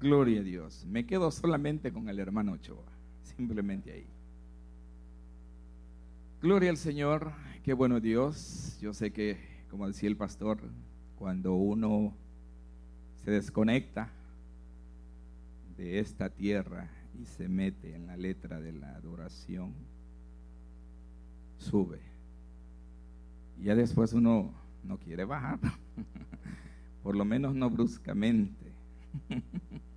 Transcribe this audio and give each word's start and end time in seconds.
Gloria 0.00 0.40
a 0.40 0.44
Dios. 0.44 0.84
Me 0.86 1.06
quedo 1.06 1.32
solamente 1.32 1.92
con 1.92 2.08
el 2.08 2.20
hermano 2.20 2.52
Ochoa, 2.52 2.84
simplemente 3.22 3.92
ahí. 3.92 4.06
Gloria 6.40 6.70
al 6.70 6.76
Señor, 6.76 7.32
qué 7.64 7.72
bueno 7.72 7.98
Dios. 7.98 8.78
Yo 8.80 8.94
sé 8.94 9.10
que, 9.12 9.38
como 9.68 9.88
decía 9.88 10.08
el 10.08 10.16
pastor, 10.16 10.60
cuando 11.16 11.54
uno 11.54 12.14
se 13.24 13.32
desconecta 13.32 14.12
de 15.76 15.98
esta 15.98 16.30
tierra 16.30 16.88
y 17.20 17.24
se 17.24 17.48
mete 17.48 17.96
en 17.96 18.06
la 18.06 18.16
letra 18.16 18.60
de 18.60 18.70
la 18.70 18.94
adoración, 18.94 19.74
sube. 21.56 21.98
Y 23.58 23.64
ya 23.64 23.74
después 23.74 24.12
uno 24.12 24.54
no 24.84 24.98
quiere 24.98 25.24
bajar, 25.24 25.58
por 27.02 27.16
lo 27.16 27.24
menos 27.24 27.52
no 27.56 27.68
bruscamente. 27.68 28.72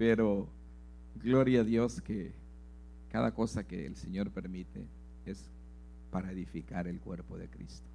Pero 0.00 0.48
gloria 1.22 1.60
a 1.60 1.64
Dios 1.64 2.00
que 2.00 2.32
cada 3.10 3.34
cosa 3.34 3.64
que 3.64 3.84
el 3.84 3.96
Señor 3.96 4.30
permite 4.30 4.86
es 5.26 5.50
para 6.10 6.32
edificar 6.32 6.88
el 6.88 6.98
cuerpo 7.00 7.36
de 7.36 7.50
Cristo. 7.50 7.86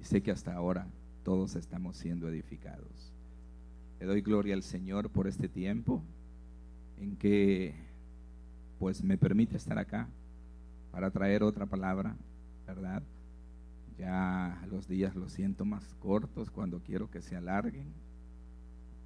Y 0.00 0.04
sé 0.06 0.24
que 0.24 0.32
hasta 0.32 0.52
ahora 0.52 0.88
todos 1.22 1.54
estamos 1.54 1.98
siendo 1.98 2.28
edificados. 2.28 3.12
Le 4.00 4.06
doy 4.06 4.22
gloria 4.22 4.56
al 4.56 4.64
Señor 4.64 5.08
por 5.08 5.28
este 5.28 5.48
tiempo 5.48 6.02
en 6.98 7.14
que 7.14 7.76
pues 8.80 9.04
me 9.04 9.16
permite 9.16 9.56
estar 9.56 9.78
acá 9.78 10.08
para 10.90 11.12
traer 11.12 11.44
otra 11.44 11.66
palabra, 11.66 12.16
¿verdad? 12.66 13.04
Ya 13.96 14.66
los 14.68 14.88
días 14.88 15.14
los 15.14 15.30
siento 15.30 15.64
más 15.64 15.94
cortos 16.00 16.50
cuando 16.50 16.80
quiero 16.80 17.08
que 17.08 17.22
se 17.22 17.36
alarguen, 17.36 17.86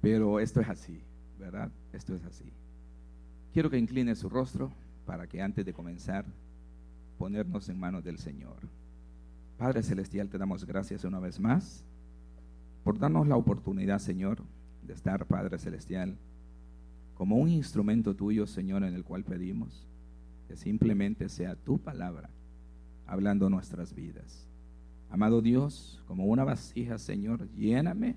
pero 0.01 0.39
esto 0.39 0.59
es 0.59 0.69
así, 0.69 1.03
¿verdad? 1.41 1.71
Esto 1.91 2.15
es 2.15 2.23
así. 2.23 2.53
Quiero 3.51 3.69
que 3.69 3.77
incline 3.77 4.15
su 4.15 4.29
rostro 4.29 4.71
para 5.05 5.27
que 5.27 5.41
antes 5.41 5.65
de 5.65 5.73
comenzar 5.73 6.23
ponernos 7.17 7.67
en 7.67 7.79
manos 7.79 8.03
del 8.03 8.17
Señor. 8.17 8.57
Padre 9.57 9.83
Celestial, 9.83 10.29
te 10.29 10.37
damos 10.37 10.65
gracias 10.65 11.03
una 11.03 11.19
vez 11.19 11.39
más 11.39 11.83
por 12.83 12.97
darnos 12.97 13.27
la 13.27 13.35
oportunidad, 13.35 13.99
Señor, 13.99 14.41
de 14.83 14.93
estar, 14.93 15.25
Padre 15.25 15.57
Celestial, 15.57 16.17
como 17.15 17.37
un 17.37 17.49
instrumento 17.49 18.15
tuyo, 18.15 18.47
Señor, 18.47 18.83
en 18.83 18.93
el 18.93 19.03
cual 19.03 19.23
pedimos 19.23 19.87
que 20.47 20.55
simplemente 20.55 21.29
sea 21.29 21.55
tu 21.55 21.79
palabra 21.79 22.29
hablando 23.05 23.49
nuestras 23.49 23.93
vidas. 23.93 24.47
Amado 25.09 25.41
Dios, 25.41 26.01
como 26.07 26.25
una 26.25 26.43
vasija, 26.43 26.97
Señor, 26.97 27.49
lléname, 27.53 28.15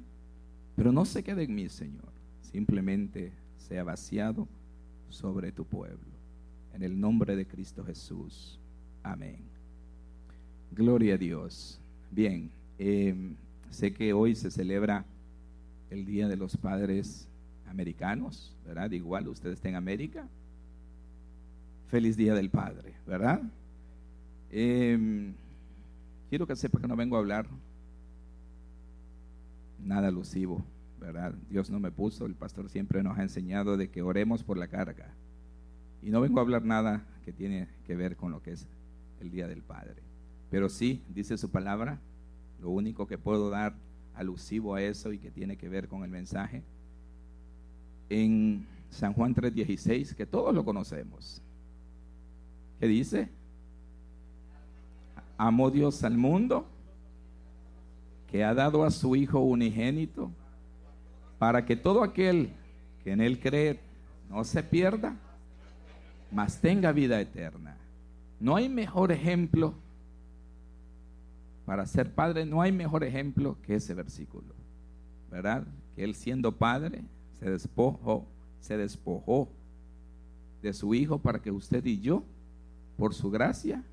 pero 0.77 0.93
no 0.93 1.05
se 1.05 1.23
quede 1.23 1.45
en 1.45 1.55
mí, 1.55 1.69
Señor. 1.69 2.14
Simplemente 2.55 3.33
sea 3.57 3.83
vaciado 3.83 4.47
sobre 5.09 5.51
tu 5.51 5.65
pueblo. 5.65 6.13
En 6.73 6.85
el 6.85 7.01
nombre 7.01 7.35
de 7.35 7.49
Cristo 7.49 7.85
Jesús. 7.85 8.61
Amén. 9.03 9.41
Gloria 10.71 11.15
a 11.15 11.19
Dios. 11.19 11.81
Bien, 12.13 12.53
em, 12.79 13.35
sé 13.71 13.93
que 13.93 14.13
hoy 14.13 14.37
se 14.37 14.53
celebra 14.53 15.05
el 15.91 16.07
Día 16.07 16.29
de 16.29 16.37
los 16.37 16.57
Padres 16.57 17.29
Americanos, 17.67 18.57
¿verdad? 18.65 18.89
Igual 18.93 19.27
usted 19.27 19.51
está 19.51 19.69
en 19.69 19.75
América. 19.75 20.29
Feliz 21.89 22.17
Día 22.17 22.35
del 22.35 22.51
Padre, 22.51 22.95
¿verdad? 23.05 23.43
Eh, 24.53 25.33
quiero 26.31 26.47
que 26.47 26.55
sepa 26.55 26.81
que 26.81 26.87
no 26.87 26.95
vengo 26.95 27.17
a 27.17 27.19
hablar 27.19 27.49
nada 29.81 30.07
alusivo, 30.07 30.65
¿verdad? 31.05 31.35
Dios 31.49 31.71
no 31.71 31.79
me 31.79 31.91
puso, 31.91 32.27
el 32.27 32.35
pastor 32.35 32.69
siempre 32.69 33.03
nos 33.03 33.19
ha 33.19 33.23
enseñado 33.23 33.77
de 33.77 33.91
que 33.91 34.03
oremos 34.03 34.43
por 34.43 34.57
la 34.57 34.69
carga. 34.69 35.15
Y 36.03 36.11
no 36.11 36.21
vengo 36.21 36.39
a 36.39 36.43
hablar 36.43 36.65
nada 36.65 37.05
que 37.25 37.33
tiene 37.33 37.69
que 37.87 37.97
ver 37.97 38.17
con 38.17 38.31
lo 38.33 38.43
que 38.43 38.53
es 38.53 38.67
el 39.21 39.31
Día 39.31 39.47
del 39.47 39.63
Padre. 39.63 40.03
Pero 40.51 40.69
sí, 40.69 41.03
dice 41.09 41.37
su 41.39 41.51
palabra, 41.51 42.01
lo 42.61 42.71
único 42.71 43.07
que 43.07 43.19
puedo 43.19 43.51
dar 43.51 43.75
alusivo 44.15 44.75
a 44.75 44.83
eso 44.83 45.13
y 45.13 45.19
que 45.19 45.31
tiene 45.31 45.57
que 45.57 45.69
ver 45.69 45.89
con 45.89 46.05
el 46.05 46.11
mensaje, 46.11 46.63
en 48.09 48.67
San 48.91 49.13
Juan 49.13 49.35
3:16, 49.35 50.15
que 50.15 50.27
todos 50.27 50.55
lo 50.55 50.65
conocemos. 50.65 51.43
¿Qué 52.79 52.87
dice? 52.87 53.29
Amó 55.37 55.71
Dios 55.71 56.05
al 56.05 56.17
mundo, 56.17 56.67
que 58.31 58.45
ha 58.45 58.55
dado 58.55 58.85
a 58.85 58.91
su 58.91 59.17
Hijo 59.17 59.41
unigénito, 59.41 60.31
para 61.45 61.67
que 61.67 61.77
todo 61.77 62.03
aquel 62.03 62.49
que 63.03 63.13
en 63.13 63.21
Él 63.21 63.39
cree 63.39 63.79
no 64.31 64.45
se 64.45 64.63
pierda, 64.63 65.15
mas 66.33 66.59
tenga 66.59 66.91
vida 66.91 67.21
eterna. 67.21 67.77
No 68.41 68.57
hay 68.57 68.71
mejor 68.71 69.13
ejemplo 69.13 69.75
para 71.67 71.85
ser 71.85 72.15
padre, 72.15 72.47
no 72.47 72.63
hay 72.63 72.73
mejor 72.73 73.05
ejemplo 73.05 73.59
que 73.61 73.75
ese 73.75 73.93
versículo, 73.93 74.55
¿verdad? 75.31 75.67
Que 75.95 76.05
Él 76.05 76.15
siendo 76.15 76.51
padre 76.51 77.05
se 77.39 77.51
despojó, 77.51 78.27
se 78.61 78.79
despojó 78.79 79.51
de 80.63 80.73
su 80.73 80.95
Hijo 80.95 81.19
para 81.19 81.43
que 81.43 81.51
usted 81.51 81.85
y 81.85 82.01
yo, 82.01 82.25
por 82.97 83.13
su 83.13 83.31
gracia, 83.31 83.85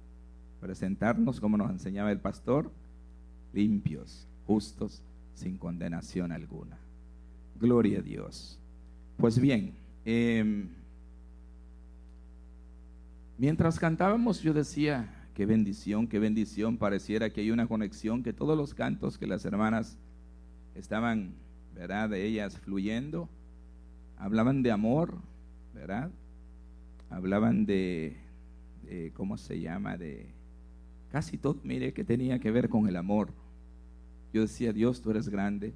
presentarnos, 0.61 1.41
como 1.41 1.57
nos 1.57 1.69
enseñaba 1.69 2.13
el 2.13 2.21
pastor, 2.21 2.71
limpios, 3.51 4.25
justos, 4.47 5.03
sin 5.33 5.57
condenación 5.57 6.31
alguna. 6.31 6.79
Gloria 7.61 7.99
a 7.99 8.01
Dios. 8.01 8.57
Pues 9.17 9.39
bien, 9.39 9.75
em, 10.03 10.67
mientras 13.37 13.79
cantábamos 13.79 14.41
yo 14.41 14.51
decía, 14.51 15.27
qué 15.35 15.45
bendición, 15.45 16.07
qué 16.07 16.17
bendición, 16.17 16.77
pareciera 16.77 17.29
que 17.29 17.41
hay 17.41 17.51
una 17.51 17.67
conexión, 17.67 18.23
que 18.23 18.33
todos 18.33 18.57
los 18.57 18.73
cantos 18.73 19.19
que 19.19 19.27
las 19.27 19.45
hermanas 19.45 19.99
estaban, 20.73 21.35
¿verdad?, 21.75 22.09
de 22.09 22.25
ellas 22.25 22.57
fluyendo, 22.57 23.29
hablaban 24.17 24.63
de 24.63 24.71
amor, 24.71 25.13
¿verdad? 25.75 26.09
Hablaban 27.11 27.67
de, 27.67 28.17
de 28.87 29.11
¿cómo 29.13 29.37
se 29.37 29.59
llama?, 29.59 29.97
de 29.97 30.25
casi 31.11 31.37
todo, 31.37 31.59
mire, 31.63 31.93
que 31.93 32.03
tenía 32.03 32.39
que 32.39 32.49
ver 32.49 32.69
con 32.69 32.87
el 32.87 32.95
amor. 32.95 33.29
Yo 34.33 34.41
decía, 34.41 34.73
Dios, 34.73 34.99
tú 34.99 35.11
eres 35.11 35.29
grande, 35.29 35.75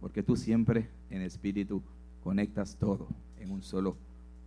porque 0.00 0.22
tú 0.22 0.36
siempre 0.36 0.90
en 1.14 1.22
espíritu 1.22 1.82
conectas 2.22 2.76
todo 2.76 3.08
en 3.38 3.50
un 3.50 3.62
solo, 3.62 3.96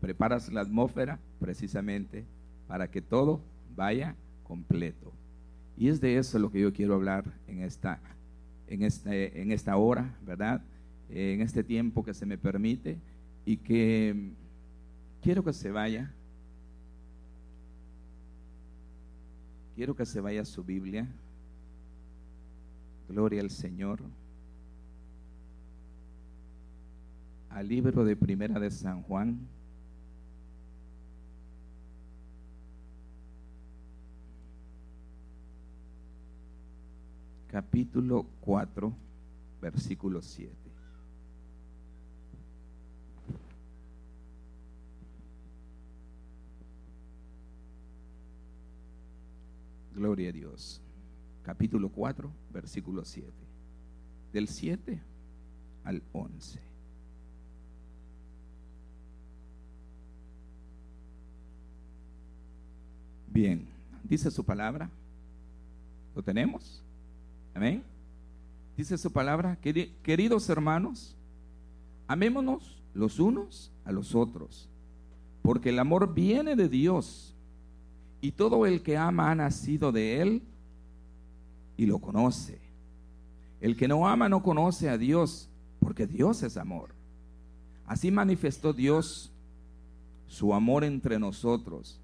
preparas 0.02 0.52
la 0.52 0.62
atmósfera 0.62 1.20
precisamente 1.40 2.26
para 2.68 2.90
que 2.90 3.02
todo 3.02 3.42
vaya 3.76 4.16
completo. 4.44 5.14
Y 5.78 5.90
es 5.90 6.02
de 6.02 6.18
eso 6.18 6.40
lo 6.40 6.52
que 6.52 6.60
yo 6.60 6.74
quiero 6.74 6.96
hablar 6.96 7.24
en 7.48 7.62
esta, 7.62 8.00
en 8.68 8.82
este, 8.82 9.42
en 9.42 9.52
esta 9.52 9.78
hora, 9.78 10.18
¿verdad? 10.26 10.62
En 11.10 11.42
este 11.42 11.64
tiempo 11.64 12.04
que 12.04 12.14
se 12.14 12.26
me 12.26 12.38
permite 12.38 12.98
y 13.46 13.58
que 13.58 14.32
quiero 15.22 15.44
que 15.44 15.54
se 15.54 15.72
vaya. 15.72 16.12
Quiero 19.76 19.96
que 19.96 20.06
se 20.06 20.20
vaya 20.20 20.44
su 20.44 20.64
Biblia. 20.64 21.08
Gloria 23.08 23.42
al 23.42 23.52
Señor. 23.52 24.02
Al 27.50 27.68
libro 27.68 28.04
de 28.04 28.16
Primera 28.16 28.60
de 28.60 28.70
San 28.70 29.02
Juan. 29.04 29.48
Capítulo 37.48 38.28
4, 38.42 38.94
versículo 39.62 40.22
7. 40.22 40.54
Gloria 49.96 50.30
a 50.30 50.32
Dios. 50.32 50.80
Capítulo 51.42 51.90
4, 51.90 52.32
versículo 52.52 53.04
7. 53.04 53.32
Del 54.32 54.48
7 54.48 55.02
al 55.84 56.04
11. 56.14 56.67
Bien, 63.38 63.68
dice 64.04 64.32
su 64.32 64.44
palabra. 64.44 64.90
¿Lo 66.16 66.24
tenemos? 66.24 66.82
Amén. 67.54 67.84
Dice 68.76 68.98
su 68.98 69.12
palabra, 69.12 69.60
queridos 70.02 70.50
hermanos, 70.50 71.16
amémonos 72.08 72.82
los 72.96 73.20
unos 73.20 73.72
a 73.86 73.92
los 73.92 74.16
otros, 74.16 74.68
porque 75.44 75.70
el 75.70 75.78
amor 75.78 76.16
viene 76.16 76.56
de 76.56 76.68
Dios 76.68 77.36
y 78.22 78.32
todo 78.32 78.66
el 78.66 78.82
que 78.82 78.98
ama 78.98 79.30
ha 79.30 79.36
nacido 79.36 79.92
de 79.92 80.20
él 80.20 80.42
y 81.78 81.86
lo 81.86 82.00
conoce. 82.00 82.60
El 83.62 83.78
que 83.78 83.88
no 83.88 84.08
ama 84.08 84.28
no 84.30 84.42
conoce 84.42 84.90
a 84.90 84.98
Dios, 84.98 85.48
porque 85.80 86.08
Dios 86.08 86.42
es 86.42 86.58
amor. 86.58 86.90
Así 87.86 88.10
manifestó 88.10 88.74
Dios 88.74 89.32
su 90.26 90.56
amor 90.56 90.84
entre 90.84 91.20
nosotros, 91.20 92.02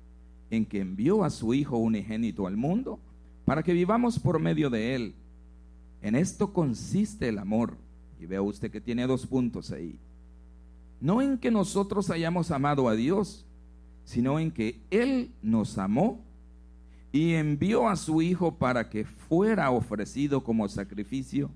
en 0.55 0.65
que 0.65 0.79
envió 0.79 1.23
a 1.23 1.29
su 1.29 1.53
Hijo 1.53 1.77
unigénito 1.77 2.47
al 2.47 2.57
mundo, 2.57 2.99
para 3.45 3.63
que 3.63 3.73
vivamos 3.73 4.19
por 4.19 4.39
medio 4.39 4.69
de 4.69 4.95
Él. 4.95 5.15
En 6.01 6.15
esto 6.15 6.53
consiste 6.53 7.27
el 7.29 7.39
amor. 7.39 7.77
Y 8.19 8.25
vea 8.25 8.41
usted 8.41 8.71
que 8.71 8.79
tiene 8.79 9.07
dos 9.07 9.25
puntos 9.25 9.71
ahí. 9.71 9.99
No 11.01 11.21
en 11.21 11.37
que 11.37 11.51
nosotros 11.51 12.09
hayamos 12.09 12.51
amado 12.51 12.87
a 12.87 12.95
Dios, 12.95 13.45
sino 14.05 14.39
en 14.39 14.51
que 14.51 14.79
Él 14.89 15.31
nos 15.41 15.77
amó 15.77 16.21
y 17.11 17.33
envió 17.33 17.89
a 17.89 17.95
su 17.95 18.21
Hijo 18.21 18.55
para 18.55 18.89
que 18.89 19.05
fuera 19.05 19.71
ofrecido 19.71 20.43
como 20.43 20.67
sacrificio 20.69 21.49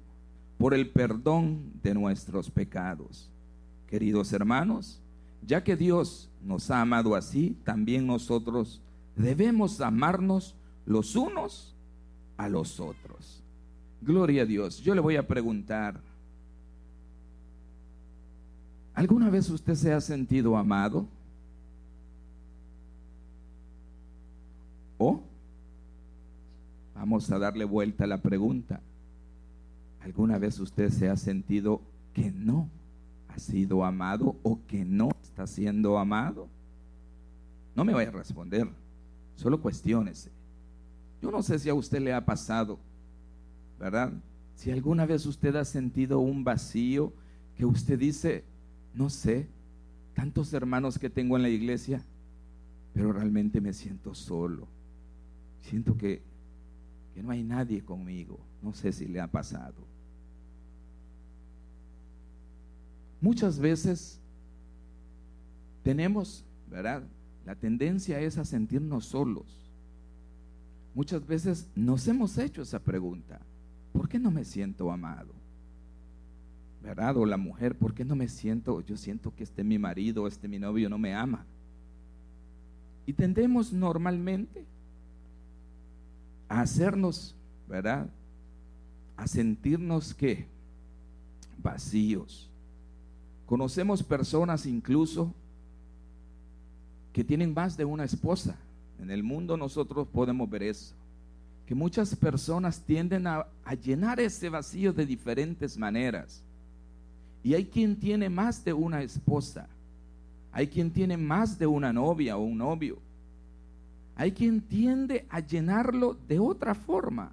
por 0.58 0.74
el 0.74 0.90
perdón 0.90 1.72
de 1.84 1.94
nuestros 1.94 2.50
pecados. 2.50 3.30
Queridos 3.88 4.34
hermanos, 4.34 5.02
ya 5.46 5.64
que 5.64 5.76
Dios 5.76 6.30
nos 6.44 6.70
ha 6.72 6.82
amado 6.82 7.16
así, 7.16 7.58
también 7.64 8.06
nosotros 8.06 8.82
debemos 9.18 9.82
amarnos 9.82 10.56
los 10.86 11.16
unos 11.16 11.76
a 12.38 12.48
los 12.48 12.80
otros. 12.80 13.44
Gloria 14.02 14.44
a 14.44 14.46
Dios. 14.46 14.80
Yo 14.82 14.94
le 14.94 15.02
voy 15.02 15.16
a 15.16 15.28
preguntar, 15.28 16.00
¿alguna 18.94 19.30
vez 19.30 19.50
usted 19.50 19.76
se 19.76 19.92
ha 19.92 20.00
sentido 20.00 20.56
amado? 20.56 21.08
¿O? 25.00 25.22
Vamos 26.96 27.30
a 27.32 27.40
darle 27.40 27.66
vuelta 27.66 28.06
a 28.06 28.08
la 28.08 28.22
pregunta. 28.22 28.82
¿Alguna 30.02 30.38
vez 30.38 30.60
usted 30.60 30.90
se 30.90 31.10
ha 31.10 31.18
sentido 31.18 31.82
que 32.14 32.32
no 32.32 32.70
ha 33.28 33.38
sido 33.40 33.84
amado 33.84 34.36
o 34.42 34.60
que 34.68 34.86
no 34.86 35.10
está 35.22 35.46
siendo 35.48 35.98
amado? 35.98 36.48
No 37.76 37.84
me 37.84 37.94
vaya 37.94 38.10
a 38.10 38.14
responder, 38.14 38.68
solo 39.38 39.62
cuestiones. 39.62 40.30
Yo 41.22 41.32
no 41.32 41.42
sé 41.42 41.58
si 41.60 41.70
a 41.70 41.74
usted 41.74 42.02
le 42.02 42.14
ha 42.14 42.26
pasado, 42.26 42.78
¿verdad? 43.80 44.12
Si 44.56 44.70
alguna 44.70 45.06
vez 45.06 45.26
usted 45.26 45.56
ha 45.56 45.64
sentido 45.64 46.20
un 46.20 46.44
vacío 46.44 47.14
que 47.56 47.66
usted 47.66 47.98
dice, 47.98 48.44
no 48.94 49.10
sé, 49.10 49.48
tantos 50.14 50.52
hermanos 50.52 51.00
que 51.00 51.10
tengo 51.10 51.38
en 51.38 51.44
la 51.44 51.50
iglesia, 51.50 52.04
pero 52.94 53.14
realmente 53.14 53.62
me 53.62 53.72
siento 53.72 54.14
solo. 54.14 54.68
Siento 55.62 55.96
que 55.96 56.22
que 57.18 57.24
no 57.24 57.32
hay 57.32 57.42
nadie 57.42 57.84
conmigo. 57.84 58.40
No 58.62 58.76
sé 58.76 58.92
si 58.92 59.08
le 59.08 59.20
ha 59.20 59.26
pasado. 59.26 59.74
Muchas 63.20 63.58
veces 63.58 64.20
tenemos, 65.82 66.46
¿verdad? 66.70 67.02
La 67.48 67.56
tendencia 67.56 68.20
es 68.20 68.38
a 68.38 68.44
sentirnos 68.44 69.06
solos. 69.06 69.46
Muchas 70.94 71.26
veces 71.26 71.70
nos 71.76 72.06
hemos 72.10 72.38
hecho 72.38 72.62
esa 72.62 72.80
pregunta. 72.80 73.40
¿Por 73.94 74.10
qué 74.10 74.20
no 74.20 74.32
me 74.32 74.44
siento 74.44 74.92
amado? 74.92 75.32
¿Verdad? 76.84 77.16
O 77.16 77.26
la 77.26 77.38
mujer, 77.38 77.78
¿por 77.78 77.94
qué 77.94 78.04
no 78.04 78.18
me 78.18 78.28
siento? 78.28 78.82
Yo 78.82 78.98
siento 78.98 79.34
que 79.34 79.46
este 79.46 79.64
mi 79.64 79.80
marido, 79.80 80.28
este 80.28 80.50
mi 80.50 80.60
novio 80.60 80.90
no 80.90 80.98
me 80.98 81.16
ama. 81.16 81.46
Y 83.06 83.14
tendemos 83.14 83.72
normalmente 83.72 84.66
a 86.50 86.60
hacernos, 86.60 87.34
¿verdad? 87.70 88.10
A 89.16 89.26
sentirnos 89.26 90.14
que 90.14 90.48
vacíos. 91.64 92.50
Conocemos 93.46 94.04
personas 94.04 94.66
incluso 94.66 95.34
que 97.18 97.24
tienen 97.24 97.52
más 97.52 97.76
de 97.76 97.84
una 97.84 98.04
esposa. 98.04 98.56
En 99.02 99.10
el 99.10 99.24
mundo 99.24 99.58
nosotros 99.58 100.08
podemos 100.08 100.48
ver 100.48 100.62
eso. 100.62 100.94
Que 101.66 101.74
muchas 101.74 102.16
personas 102.16 102.80
tienden 102.80 103.26
a, 103.26 103.48
llenar 103.84 104.20
ese 104.20 104.50
vacío 104.50 104.94
de 104.94 105.04
diferentes 105.04 105.80
maneras. 105.80 106.44
Y 107.44 107.56
hay 107.56 107.66
quien 107.66 107.96
tiene 107.96 108.30
más 108.30 108.64
de 108.64 108.72
una 108.72 109.02
esposa. 109.02 109.68
Hay 110.52 110.68
quien 110.68 110.92
tiene 110.92 111.18
más 111.18 111.58
de 111.58 111.66
una 111.66 111.92
novia 111.92 112.38
o 112.38 112.44
un 112.44 112.60
novio. 112.60 113.00
Hay 114.16 114.32
quien 114.32 114.62
tiende 114.62 115.26
a 115.32 115.40
llenarlo 115.40 116.16
de 116.28 116.38
otra 116.38 116.76
forma. 116.76 117.32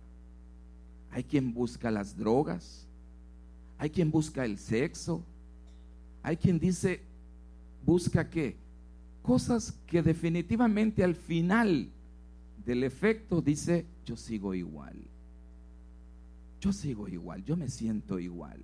Hay 1.11 1.25
quien 1.25 1.53
busca 1.53 1.91
las 1.91 2.17
drogas. 2.17 2.87
Hay 3.77 3.91
quien 3.91 4.11
busca 4.11 4.47
el 4.47 4.57
sexo. 4.57 5.23
Hay 6.23 6.39
quien 6.39 6.59
dice, 6.59 7.03
busca 7.85 8.31
qué? 8.31 8.64
Cosas 9.25 9.81
que 9.87 10.03
definitivamente 10.03 11.03
al 11.03 11.15
final 11.15 11.89
del 12.67 12.85
efecto 12.85 13.41
dice, 13.41 13.87
yo 14.05 14.19
sigo 14.19 14.53
igual. 14.53 14.97
Yo 16.61 16.75
sigo 16.75 17.09
igual, 17.09 17.43
yo 17.43 17.57
me 17.57 17.71
siento 17.71 18.19
igual. 18.19 18.61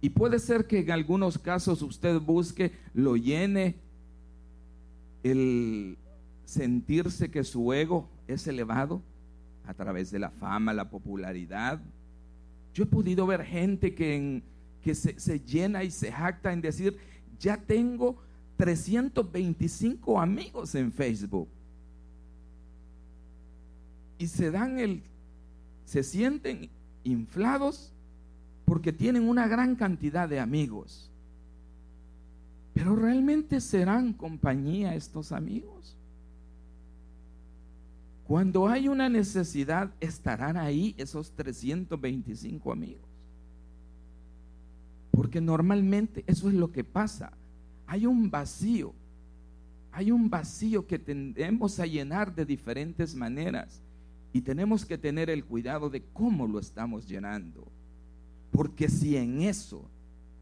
Y 0.00 0.10
puede 0.10 0.40
ser 0.40 0.66
que 0.66 0.80
en 0.80 0.90
algunos 0.90 1.38
casos 1.38 1.82
usted 1.82 2.18
busque, 2.18 2.72
lo 2.94 3.16
llene 3.16 3.76
el 5.22 5.96
sentirse 6.44 7.30
que 7.30 7.44
su 7.44 7.72
ego 7.72 8.08
es 8.26 8.48
elevado 8.48 9.00
a 9.68 9.74
través 9.74 10.10
de 10.10 10.18
la 10.18 10.30
fama, 10.30 10.74
la 10.74 10.90
popularidad. 10.90 11.80
Yo 12.74 12.82
he 12.82 12.86
podido 12.86 13.24
ver 13.24 13.44
gente 13.44 13.94
que, 13.94 14.42
que 14.82 14.96
se, 14.96 15.20
se 15.20 15.38
llena 15.38 15.84
y 15.84 15.92
se 15.92 16.10
jacta 16.10 16.52
en 16.52 16.60
decir, 16.60 16.96
ya 17.38 17.56
tengo 17.56 18.18
325 18.60 20.20
amigos 20.20 20.74
en 20.74 20.92
Facebook. 20.92 21.48
Y 24.18 24.26
se 24.26 24.50
dan 24.50 24.78
el, 24.78 25.02
se 25.86 26.02
sienten 26.02 26.68
inflados 27.02 27.90
porque 28.66 28.92
tienen 28.92 29.26
una 29.26 29.48
gran 29.48 29.76
cantidad 29.76 30.28
de 30.28 30.40
amigos. 30.40 31.10
Pero 32.74 32.94
realmente 32.94 33.62
serán 33.62 34.12
compañía 34.12 34.94
estos 34.94 35.32
amigos. 35.32 35.96
Cuando 38.26 38.68
hay 38.68 38.88
una 38.88 39.08
necesidad, 39.08 39.90
estarán 40.00 40.58
ahí 40.58 40.94
esos 40.98 41.32
325 41.32 42.70
amigos. 42.70 43.08
Porque 45.12 45.40
normalmente 45.40 46.24
eso 46.26 46.50
es 46.50 46.54
lo 46.54 46.70
que 46.70 46.84
pasa. 46.84 47.32
Hay 47.90 48.06
un 48.06 48.30
vacío. 48.30 48.94
Hay 49.90 50.12
un 50.12 50.30
vacío 50.30 50.86
que 50.86 50.96
tendemos 50.96 51.80
a 51.80 51.86
llenar 51.86 52.32
de 52.32 52.44
diferentes 52.44 53.16
maneras. 53.16 53.82
Y 54.32 54.42
tenemos 54.42 54.86
que 54.86 54.96
tener 54.96 55.28
el 55.28 55.44
cuidado 55.44 55.90
de 55.90 56.04
cómo 56.12 56.46
lo 56.46 56.60
estamos 56.60 57.08
llenando. 57.08 57.66
Porque 58.52 58.88
si 58.88 59.16
en 59.16 59.42
eso 59.42 59.90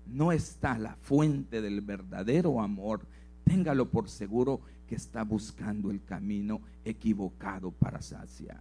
no 0.06 0.30
está 0.30 0.76
la 0.76 0.96
fuente 0.96 1.62
del 1.62 1.80
verdadero 1.80 2.60
amor, 2.60 3.06
téngalo 3.44 3.88
por 3.88 4.10
seguro 4.10 4.60
que 4.86 4.96
está 4.96 5.24
buscando 5.24 5.90
el 5.90 6.04
camino 6.04 6.60
equivocado 6.84 7.70
para 7.70 8.02
saciar. 8.02 8.60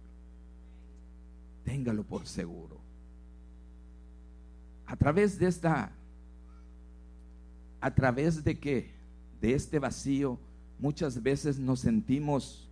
Téngalo 1.62 2.04
por 2.04 2.26
seguro. 2.26 2.80
A 4.86 4.96
través 4.96 5.38
de 5.38 5.48
esta, 5.48 5.92
a 7.80 7.94
través 7.94 8.44
de 8.44 8.58
que, 8.58 8.90
de 9.40 9.54
este 9.54 9.78
vacío, 9.78 10.38
muchas 10.78 11.22
veces 11.22 11.58
nos 11.58 11.80
sentimos, 11.80 12.68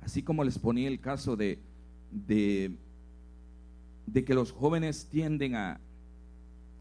así 0.00 0.22
como 0.22 0.44
les 0.44 0.58
ponía 0.58 0.88
el 0.88 1.00
caso 1.00 1.36
de, 1.36 1.58
de, 2.10 2.72
de 4.06 4.24
que 4.24 4.34
los 4.34 4.52
jóvenes 4.52 5.06
tienden 5.10 5.54
a, 5.54 5.80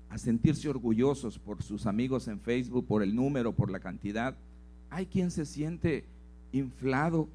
a 0.10 0.18
sentirse 0.18 0.70
orgullosos 0.70 1.40
por 1.40 1.62
sus 1.64 1.86
amigos 1.86 2.28
en 2.28 2.40
Facebook, 2.40 2.86
por 2.86 3.04
el 3.04 3.16
número, 3.16 3.54
por 3.54 3.72
la 3.72 3.80
cantidad 3.80 4.36
hay 4.92 5.06
quien 5.06 5.32
se 5.32 5.46
siente 5.46 6.04
inflado, 6.52 7.30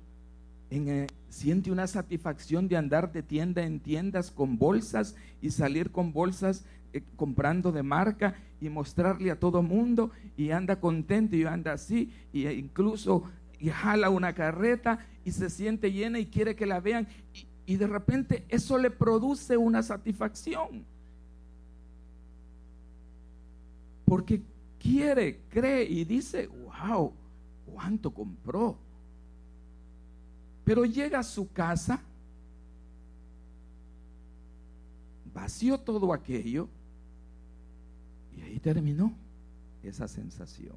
en, 0.70 0.88
eh, 0.88 1.06
siente 1.30 1.72
una 1.72 1.86
satisfacción 1.86 2.68
de 2.68 2.76
andar 2.76 3.12
de 3.12 3.22
tienda 3.22 3.64
en 3.64 3.80
tiendas 3.80 4.30
con 4.30 4.58
bolsas 4.58 5.16
y 5.40 5.50
salir 5.50 5.90
con 5.90 6.12
bolsas 6.12 6.64
eh, 6.96 7.02
comprando 7.14 7.72
de 7.72 7.82
marca 7.82 8.34
y 8.58 8.70
mostrarle 8.70 9.30
a 9.30 9.38
todo 9.38 9.62
mundo 9.62 10.10
y 10.34 10.50
anda 10.50 10.80
contento 10.80 11.36
y 11.36 11.44
anda 11.44 11.72
así 11.74 12.10
y 12.32 12.48
incluso 12.48 13.24
y 13.58 13.68
jala 13.68 14.08
una 14.08 14.34
carreta 14.34 15.06
y 15.24 15.32
se 15.32 15.50
siente 15.50 15.92
llena 15.92 16.18
y 16.18 16.26
quiere 16.26 16.56
que 16.56 16.64
la 16.64 16.80
vean 16.80 17.06
y, 17.34 17.46
y 17.74 17.76
de 17.76 17.86
repente 17.86 18.46
eso 18.48 18.78
le 18.78 18.90
produce 18.90 19.58
una 19.58 19.82
satisfacción. 19.82 20.86
Porque 24.06 24.40
quiere, 24.78 25.40
cree 25.50 25.84
y 25.84 26.04
dice, 26.04 26.46
wow, 26.46 27.12
cuánto 27.66 28.10
compró. 28.10 28.78
Pero 30.64 30.86
llega 30.86 31.18
a 31.18 31.24
su 31.24 31.52
casa, 31.52 32.00
vació 35.34 35.78
todo 35.78 36.14
aquello 36.14 36.68
y 38.36 38.42
ahí 38.42 38.60
terminó 38.60 39.12
esa 39.82 40.08
sensación. 40.08 40.76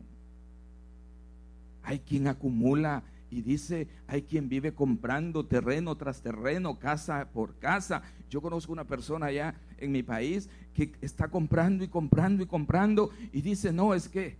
Hay 1.83 1.99
quien 1.99 2.27
acumula 2.27 3.03
y 3.31 3.41
dice, 3.41 3.87
hay 4.07 4.23
quien 4.23 4.49
vive 4.49 4.73
comprando 4.73 5.45
terreno 5.45 5.95
tras 5.95 6.21
terreno, 6.21 6.79
casa 6.79 7.29
por 7.31 7.57
casa. 7.59 8.01
Yo 8.29 8.41
conozco 8.41 8.71
una 8.71 8.85
persona 8.85 9.27
allá 9.27 9.55
en 9.77 9.91
mi 9.91 10.03
país 10.03 10.49
que 10.73 10.93
está 11.01 11.27
comprando 11.27 11.83
y 11.83 11.87
comprando 11.87 12.43
y 12.43 12.47
comprando 12.47 13.11
y 13.31 13.41
dice, 13.41 13.71
no, 13.71 13.93
es 13.93 14.07
que 14.07 14.37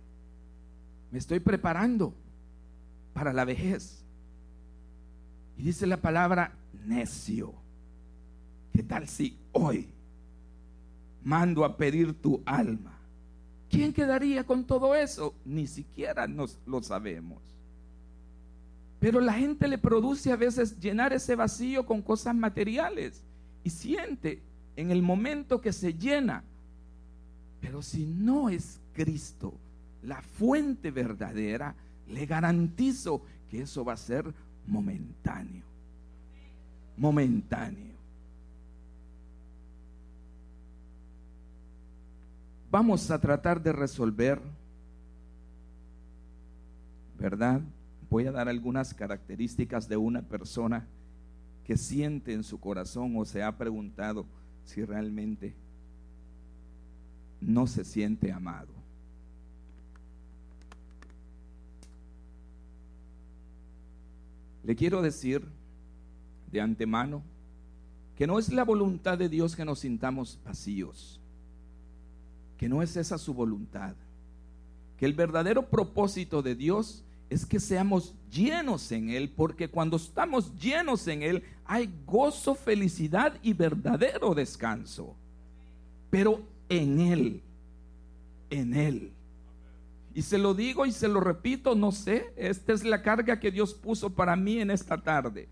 me 1.10 1.18
estoy 1.18 1.40
preparando 1.40 2.14
para 3.12 3.32
la 3.32 3.44
vejez. 3.44 4.04
Y 5.56 5.62
dice 5.62 5.86
la 5.86 5.98
palabra 5.98 6.52
necio. 6.86 7.54
¿Qué 8.72 8.82
tal 8.82 9.08
si 9.08 9.36
hoy 9.52 9.88
mando 11.22 11.64
a 11.64 11.76
pedir 11.76 12.14
tu 12.20 12.42
alma? 12.46 12.99
¿Quién 13.70 13.92
quedaría 13.92 14.44
con 14.44 14.64
todo 14.64 14.96
eso? 14.96 15.32
Ni 15.44 15.68
siquiera 15.68 16.26
nos 16.26 16.58
lo 16.66 16.82
sabemos. 16.82 17.38
Pero 18.98 19.20
la 19.20 19.32
gente 19.32 19.68
le 19.68 19.78
produce 19.78 20.32
a 20.32 20.36
veces 20.36 20.78
llenar 20.80 21.12
ese 21.12 21.36
vacío 21.36 21.86
con 21.86 22.02
cosas 22.02 22.34
materiales 22.34 23.22
y 23.62 23.70
siente 23.70 24.42
en 24.76 24.90
el 24.90 25.02
momento 25.02 25.60
que 25.60 25.72
se 25.72 25.94
llena. 25.94 26.42
Pero 27.60 27.80
si 27.80 28.04
no 28.04 28.50
es 28.50 28.80
Cristo 28.92 29.54
la 30.02 30.20
fuente 30.20 30.90
verdadera, 30.90 31.74
le 32.08 32.26
garantizo 32.26 33.22
que 33.48 33.62
eso 33.62 33.84
va 33.84 33.92
a 33.92 33.98
ser 33.98 34.32
momentáneo. 34.66 35.64
Momentáneo. 36.96 37.89
Vamos 42.70 43.10
a 43.10 43.20
tratar 43.20 43.62
de 43.62 43.72
resolver, 43.72 44.40
¿verdad? 47.18 47.60
voy 48.10 48.26
a 48.26 48.32
dar 48.32 48.48
algunas 48.48 48.92
características 48.92 49.88
de 49.88 49.96
una 49.96 50.20
persona 50.22 50.86
que 51.64 51.76
siente 51.76 52.32
en 52.32 52.42
su 52.42 52.58
corazón 52.58 53.14
o 53.16 53.24
se 53.24 53.42
ha 53.42 53.56
preguntado 53.56 54.26
si 54.64 54.84
realmente 54.84 55.54
no 57.40 57.68
se 57.68 57.84
siente 57.84 58.32
amado. 58.32 58.68
Le 64.64 64.74
quiero 64.74 65.00
decir 65.00 65.46
de 66.50 66.60
antemano 66.60 67.22
que 68.16 68.26
no 68.26 68.38
es 68.38 68.52
la 68.52 68.64
voluntad 68.64 69.16
de 69.16 69.28
Dios 69.28 69.54
que 69.54 69.64
nos 69.64 69.78
sintamos 69.78 70.38
vacíos, 70.44 71.19
que 72.60 72.68
no 72.68 72.82
es 72.82 72.94
esa 72.98 73.16
su 73.16 73.32
voluntad, 73.32 73.94
que 74.98 75.06
el 75.06 75.14
verdadero 75.14 75.70
propósito 75.70 76.42
de 76.42 76.54
Dios 76.54 77.02
es 77.30 77.46
que 77.46 77.58
seamos 77.58 78.12
llenos 78.30 78.92
en 78.92 79.08
Él, 79.08 79.30
porque 79.34 79.70
cuando 79.70 79.96
estamos 79.96 80.54
llenos 80.60 81.08
en 81.08 81.22
Él 81.22 81.42
hay 81.64 81.90
gozo, 82.04 82.54
felicidad 82.54 83.32
y 83.42 83.54
verdadero 83.54 84.34
descanso. 84.34 85.16
Pero 86.10 86.42
en 86.68 87.00
Él, 87.00 87.42
en 88.50 88.74
Él. 88.74 89.12
Y 90.14 90.20
se 90.20 90.36
lo 90.36 90.52
digo 90.52 90.84
y 90.84 90.92
se 90.92 91.08
lo 91.08 91.20
repito, 91.20 91.74
no 91.74 91.92
sé, 91.92 92.30
esta 92.36 92.74
es 92.74 92.84
la 92.84 93.00
carga 93.00 93.40
que 93.40 93.50
Dios 93.50 93.72
puso 93.72 94.10
para 94.10 94.36
mí 94.36 94.58
en 94.58 94.70
esta 94.70 95.00
tarde. 95.00 95.48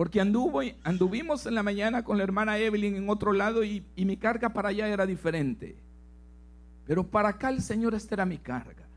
Porque 0.00 0.18
anduvo, 0.18 0.62
anduvimos 0.82 1.44
en 1.44 1.54
la 1.54 1.62
mañana 1.62 2.02
con 2.04 2.16
la 2.16 2.24
hermana 2.24 2.56
Evelyn 2.56 2.96
en 2.96 3.10
otro 3.10 3.34
lado 3.34 3.62
y, 3.62 3.84
y 3.94 4.06
mi 4.06 4.16
carga 4.16 4.48
para 4.48 4.70
allá 4.70 4.88
era 4.88 5.04
diferente. 5.04 5.76
Pero 6.86 7.06
para 7.06 7.28
acá 7.28 7.50
el 7.50 7.60
Señor, 7.60 7.94
esta 7.94 8.14
era 8.14 8.24
mi 8.24 8.38
carga. 8.38 8.88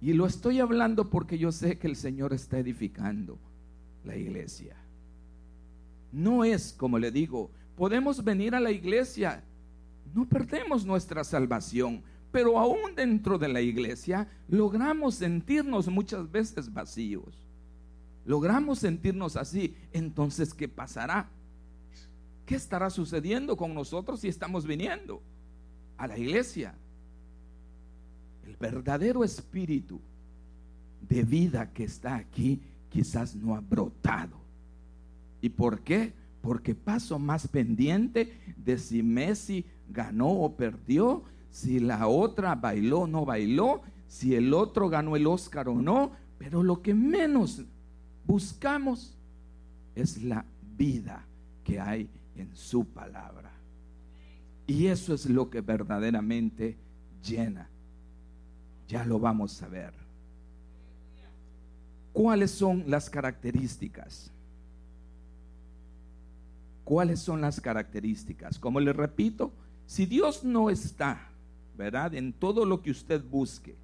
Y 0.00 0.12
lo 0.12 0.24
estoy 0.24 0.60
hablando 0.60 1.10
porque 1.10 1.36
yo 1.36 1.50
sé 1.50 1.78
que 1.78 1.88
el 1.88 1.96
Señor 1.96 2.32
está 2.32 2.60
edificando 2.60 3.40
la 4.04 4.14
iglesia. 4.14 4.76
No 6.12 6.44
es, 6.44 6.72
como 6.72 6.96
le 7.00 7.10
digo, 7.10 7.50
podemos 7.74 8.22
venir 8.22 8.54
a 8.54 8.60
la 8.60 8.70
iglesia, 8.70 9.42
no 10.14 10.28
perdemos 10.28 10.86
nuestra 10.86 11.24
salvación, 11.24 12.04
pero 12.30 12.60
aún 12.60 12.94
dentro 12.94 13.36
de 13.36 13.48
la 13.48 13.62
iglesia 13.62 14.28
logramos 14.48 15.16
sentirnos 15.16 15.88
muchas 15.88 16.30
veces 16.30 16.72
vacíos. 16.72 17.45
Logramos 18.26 18.80
sentirnos 18.80 19.36
así. 19.36 19.74
Entonces, 19.92 20.52
¿qué 20.52 20.68
pasará? 20.68 21.30
¿Qué 22.44 22.56
estará 22.56 22.90
sucediendo 22.90 23.56
con 23.56 23.74
nosotros 23.74 24.20
si 24.20 24.28
estamos 24.28 24.66
viniendo 24.66 25.22
a 25.96 26.06
la 26.06 26.18
iglesia? 26.18 26.74
el 28.46 28.56
verdadero 28.56 29.24
espíritu 29.24 30.00
de 31.08 31.22
vida 31.22 31.72
que 31.72 31.84
está 31.84 32.16
aquí 32.16 32.60
quizás 32.88 33.34
no 33.34 33.54
ha 33.54 33.60
brotado. 33.60 34.36
¿Y 35.40 35.48
por 35.48 35.80
qué? 35.80 36.12
Porque 36.40 36.74
paso 36.74 37.18
más 37.18 37.48
pendiente 37.48 38.38
de 38.56 38.78
si 38.78 39.02
Messi 39.02 39.64
ganó 39.88 40.28
o 40.28 40.56
perdió, 40.56 41.24
si 41.50 41.80
la 41.80 42.06
otra 42.06 42.54
bailó 42.54 43.00
o 43.00 43.06
no 43.06 43.24
bailó, 43.24 43.82
si 44.06 44.34
el 44.34 44.54
otro 44.54 44.88
ganó 44.88 45.16
el 45.16 45.26
Oscar 45.26 45.68
o 45.68 45.74
no, 45.74 46.12
pero 46.38 46.62
lo 46.62 46.82
que 46.82 46.94
menos 46.94 47.64
buscamos 48.26 49.16
es 49.94 50.22
la 50.22 50.44
vida 50.76 51.24
que 51.64 51.80
hay 51.80 52.08
en 52.36 52.54
su 52.54 52.84
palabra. 52.84 53.52
Y 54.66 54.86
eso 54.86 55.14
es 55.14 55.26
lo 55.26 55.48
que 55.48 55.60
verdaderamente 55.60 56.76
llena 57.22 57.68
ya 58.88 59.04
lo 59.04 59.18
vamos 59.18 59.62
a 59.62 59.68
ver. 59.68 59.92
¿Cuáles 62.12 62.50
son 62.50 62.84
las 62.86 63.10
características? 63.10 64.30
¿Cuáles 66.84 67.20
son 67.20 67.40
las 67.40 67.60
características? 67.60 68.58
Como 68.58 68.80
le 68.80 68.92
repito, 68.92 69.52
si 69.86 70.06
Dios 70.06 70.44
no 70.44 70.70
está, 70.70 71.28
¿verdad? 71.76 72.14
En 72.14 72.32
todo 72.32 72.64
lo 72.64 72.80
que 72.80 72.90
usted 72.90 73.22
busque 73.22 73.76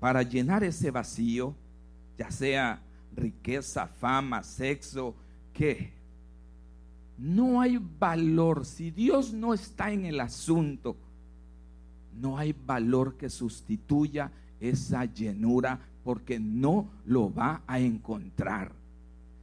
para 0.00 0.22
llenar 0.22 0.62
ese 0.62 0.90
vacío, 0.90 1.54
ya 2.18 2.30
sea 2.30 2.82
riqueza, 3.16 3.86
fama, 3.86 4.42
sexo, 4.42 5.14
¿qué? 5.52 5.92
No 7.18 7.60
hay 7.60 7.78
valor. 7.78 8.64
Si 8.64 8.90
Dios 8.90 9.32
no 9.32 9.54
está 9.54 9.92
en 9.92 10.04
el 10.04 10.20
asunto, 10.20 10.96
no 12.20 12.38
hay 12.38 12.52
valor 12.52 13.16
que 13.16 13.30
sustituya 13.30 14.30
esa 14.60 15.04
llenura 15.04 15.80
porque 16.02 16.38
no 16.38 16.90
lo 17.04 17.32
va 17.32 17.62
a 17.66 17.80
encontrar. 17.80 18.72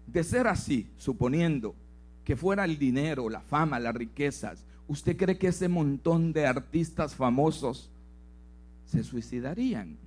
De 0.07 0.23
ser 0.23 0.47
así, 0.47 0.89
suponiendo 0.97 1.75
que 2.23 2.35
fuera 2.35 2.65
el 2.65 2.77
dinero, 2.77 3.29
la 3.29 3.41
fama, 3.41 3.79
las 3.79 3.95
riquezas, 3.95 4.65
¿usted 4.87 5.17
cree 5.17 5.37
que 5.37 5.47
ese 5.47 5.67
montón 5.67 6.33
de 6.33 6.45
artistas 6.45 7.15
famosos 7.15 7.89
se 8.85 9.03
suicidarían? 9.03 9.97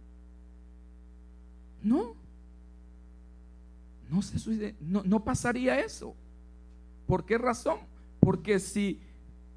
No. 1.82 2.23
No, 4.10 4.22
se 4.22 4.74
no, 4.80 5.02
no 5.04 5.24
pasaría 5.24 5.80
eso. 5.80 6.14
¿Por 7.06 7.24
qué 7.24 7.38
razón? 7.38 7.78
Porque 8.20 8.58
si 8.58 9.00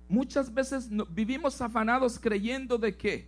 Muchas 0.10 0.54
veces 0.54 0.90
vivimos 1.10 1.62
afanados 1.62 2.18
creyendo 2.18 2.78
de 2.78 2.96
que 2.96 3.28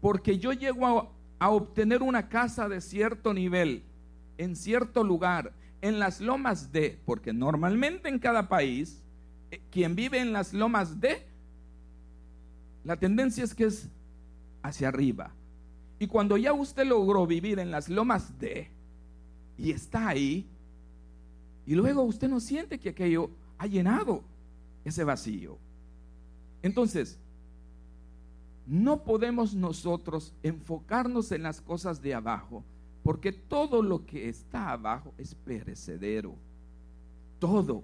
porque 0.00 0.38
yo 0.38 0.52
llego 0.52 0.86
a, 0.86 1.08
a 1.40 1.50
obtener 1.50 2.02
una 2.02 2.28
casa 2.28 2.68
de 2.68 2.80
cierto 2.80 3.34
nivel, 3.34 3.82
en 4.36 4.54
cierto 4.54 5.02
lugar, 5.02 5.52
en 5.80 5.98
las 5.98 6.20
lomas 6.20 6.70
de, 6.70 7.00
porque 7.04 7.32
normalmente 7.32 8.08
en 8.08 8.20
cada 8.20 8.48
país, 8.48 9.02
eh, 9.50 9.60
quien 9.72 9.96
vive 9.96 10.20
en 10.20 10.32
las 10.32 10.52
lomas 10.52 11.00
de, 11.00 11.26
la 12.84 12.96
tendencia 12.96 13.42
es 13.42 13.54
que 13.54 13.64
es 13.64 13.88
hacia 14.62 14.88
arriba. 14.88 15.32
Y 15.98 16.06
cuando 16.06 16.36
ya 16.36 16.52
usted 16.52 16.86
logró 16.86 17.26
vivir 17.26 17.58
en 17.58 17.72
las 17.72 17.88
lomas 17.88 18.38
de, 18.38 18.70
y 19.58 19.72
está 19.72 20.08
ahí, 20.08 20.46
y 21.66 21.74
luego 21.74 22.02
usted 22.02 22.28
no 22.28 22.40
siente 22.40 22.78
que 22.78 22.90
aquello 22.90 23.30
ha 23.58 23.66
llenado 23.66 24.22
ese 24.84 25.04
vacío. 25.04 25.58
Entonces, 26.62 27.18
no 28.66 29.02
podemos 29.02 29.54
nosotros 29.54 30.32
enfocarnos 30.42 31.32
en 31.32 31.42
las 31.42 31.60
cosas 31.60 32.00
de 32.00 32.14
abajo, 32.14 32.64
porque 33.02 33.32
todo 33.32 33.82
lo 33.82 34.06
que 34.06 34.28
está 34.28 34.70
abajo 34.70 35.12
es 35.18 35.34
perecedero. 35.34 36.34
Todo. 37.38 37.82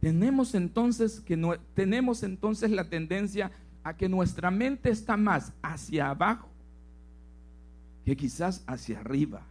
Tenemos 0.00 0.54
entonces 0.54 1.20
que 1.20 1.36
no, 1.36 1.56
tenemos 1.74 2.22
entonces 2.22 2.70
la 2.70 2.88
tendencia 2.88 3.50
a 3.84 3.96
que 3.96 4.08
nuestra 4.08 4.50
mente 4.50 4.90
está 4.90 5.16
más 5.16 5.52
hacia 5.62 6.10
abajo 6.10 6.48
que 8.04 8.16
quizás 8.16 8.64
hacia 8.66 9.00
arriba. 9.00 9.46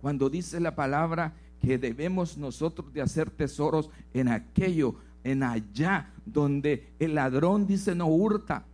Cuando 0.00 0.30
dice 0.30 0.60
la 0.60 0.74
palabra 0.74 1.34
que 1.60 1.78
debemos 1.78 2.38
nosotros 2.38 2.92
de 2.92 3.02
hacer 3.02 3.30
tesoros 3.30 3.90
en 4.14 4.28
aquello 4.28 4.96
en 5.24 5.42
allá 5.42 6.12
donde 6.24 6.92
el 6.98 7.14
ladrón 7.14 7.66
dice 7.66 7.94
no 7.94 8.06
hurta, 8.06 8.64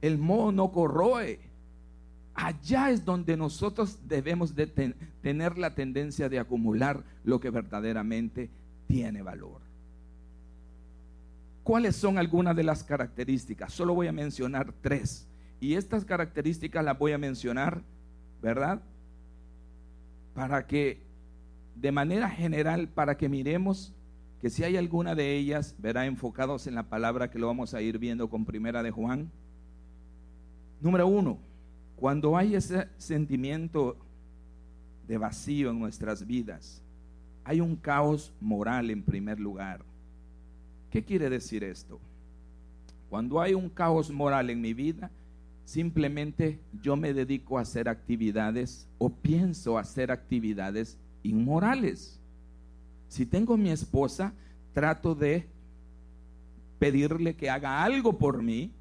el 0.00 0.18
moho 0.18 0.52
no 0.52 0.72
corroe. 0.72 1.40
Allá 2.34 2.90
es 2.90 3.04
donde 3.04 3.36
nosotros 3.36 3.98
debemos 4.08 4.54
de 4.54 4.66
tener 5.22 5.56
la 5.56 5.74
tendencia 5.74 6.28
de 6.28 6.38
acumular 6.38 7.04
lo 7.24 7.38
que 7.38 7.50
verdaderamente 7.50 8.50
tiene 8.88 9.22
valor. 9.22 9.60
¿Cuáles 11.62 11.96
son 11.96 12.18
algunas 12.18 12.56
de 12.56 12.64
las 12.64 12.82
características? 12.82 13.72
Solo 13.72 13.94
voy 13.94 14.08
a 14.08 14.12
mencionar 14.12 14.74
tres. 14.82 15.26
Y 15.60 15.74
estas 15.74 16.04
características 16.04 16.84
las 16.84 16.98
voy 16.98 17.12
a 17.12 17.18
mencionar, 17.18 17.82
¿verdad? 18.42 18.82
Para 20.34 20.66
que, 20.66 21.00
de 21.74 21.92
manera 21.92 22.28
general, 22.28 22.88
para 22.88 23.16
que 23.16 23.28
miremos 23.28 23.94
que 24.40 24.50
si 24.50 24.62
hay 24.62 24.76
alguna 24.76 25.14
de 25.14 25.36
ellas, 25.36 25.74
verá, 25.78 26.04
enfocados 26.04 26.66
en 26.66 26.74
la 26.74 26.82
palabra 26.82 27.30
que 27.30 27.38
lo 27.38 27.46
vamos 27.46 27.72
a 27.72 27.80
ir 27.80 27.98
viendo 27.98 28.28
con 28.28 28.44
primera 28.44 28.82
de 28.82 28.90
Juan. 28.90 29.30
Número 30.80 31.06
uno, 31.06 31.38
cuando 31.96 32.36
hay 32.36 32.54
ese 32.54 32.88
sentimiento 32.98 33.96
de 35.08 35.16
vacío 35.16 35.70
en 35.70 35.78
nuestras 35.78 36.26
vidas, 36.26 36.82
hay 37.44 37.60
un 37.60 37.76
caos 37.76 38.34
moral 38.40 38.90
en 38.90 39.02
primer 39.02 39.40
lugar. 39.40 39.82
¿Qué 40.90 41.02
quiere 41.02 41.30
decir 41.30 41.64
esto? 41.64 41.98
Cuando 43.08 43.40
hay 43.40 43.54
un 43.54 43.68
caos 43.68 44.10
moral 44.10 44.50
en 44.50 44.60
mi 44.60 44.74
vida, 44.74 45.10
simplemente 45.64 46.60
yo 46.82 46.96
me 46.96 47.14
dedico 47.14 47.58
a 47.58 47.62
hacer 47.62 47.88
actividades 47.88 48.88
o 48.98 49.10
pienso 49.10 49.78
hacer 49.78 50.10
actividades 50.10 50.98
inmorales. 51.22 52.20
Si 53.08 53.26
tengo 53.26 53.56
mi 53.56 53.70
esposa, 53.70 54.32
trato 54.72 55.14
de 55.14 55.46
pedirle 56.78 57.36
que 57.36 57.48
haga 57.48 57.82
algo 57.82 58.18
por 58.18 58.42
mí, 58.42 58.72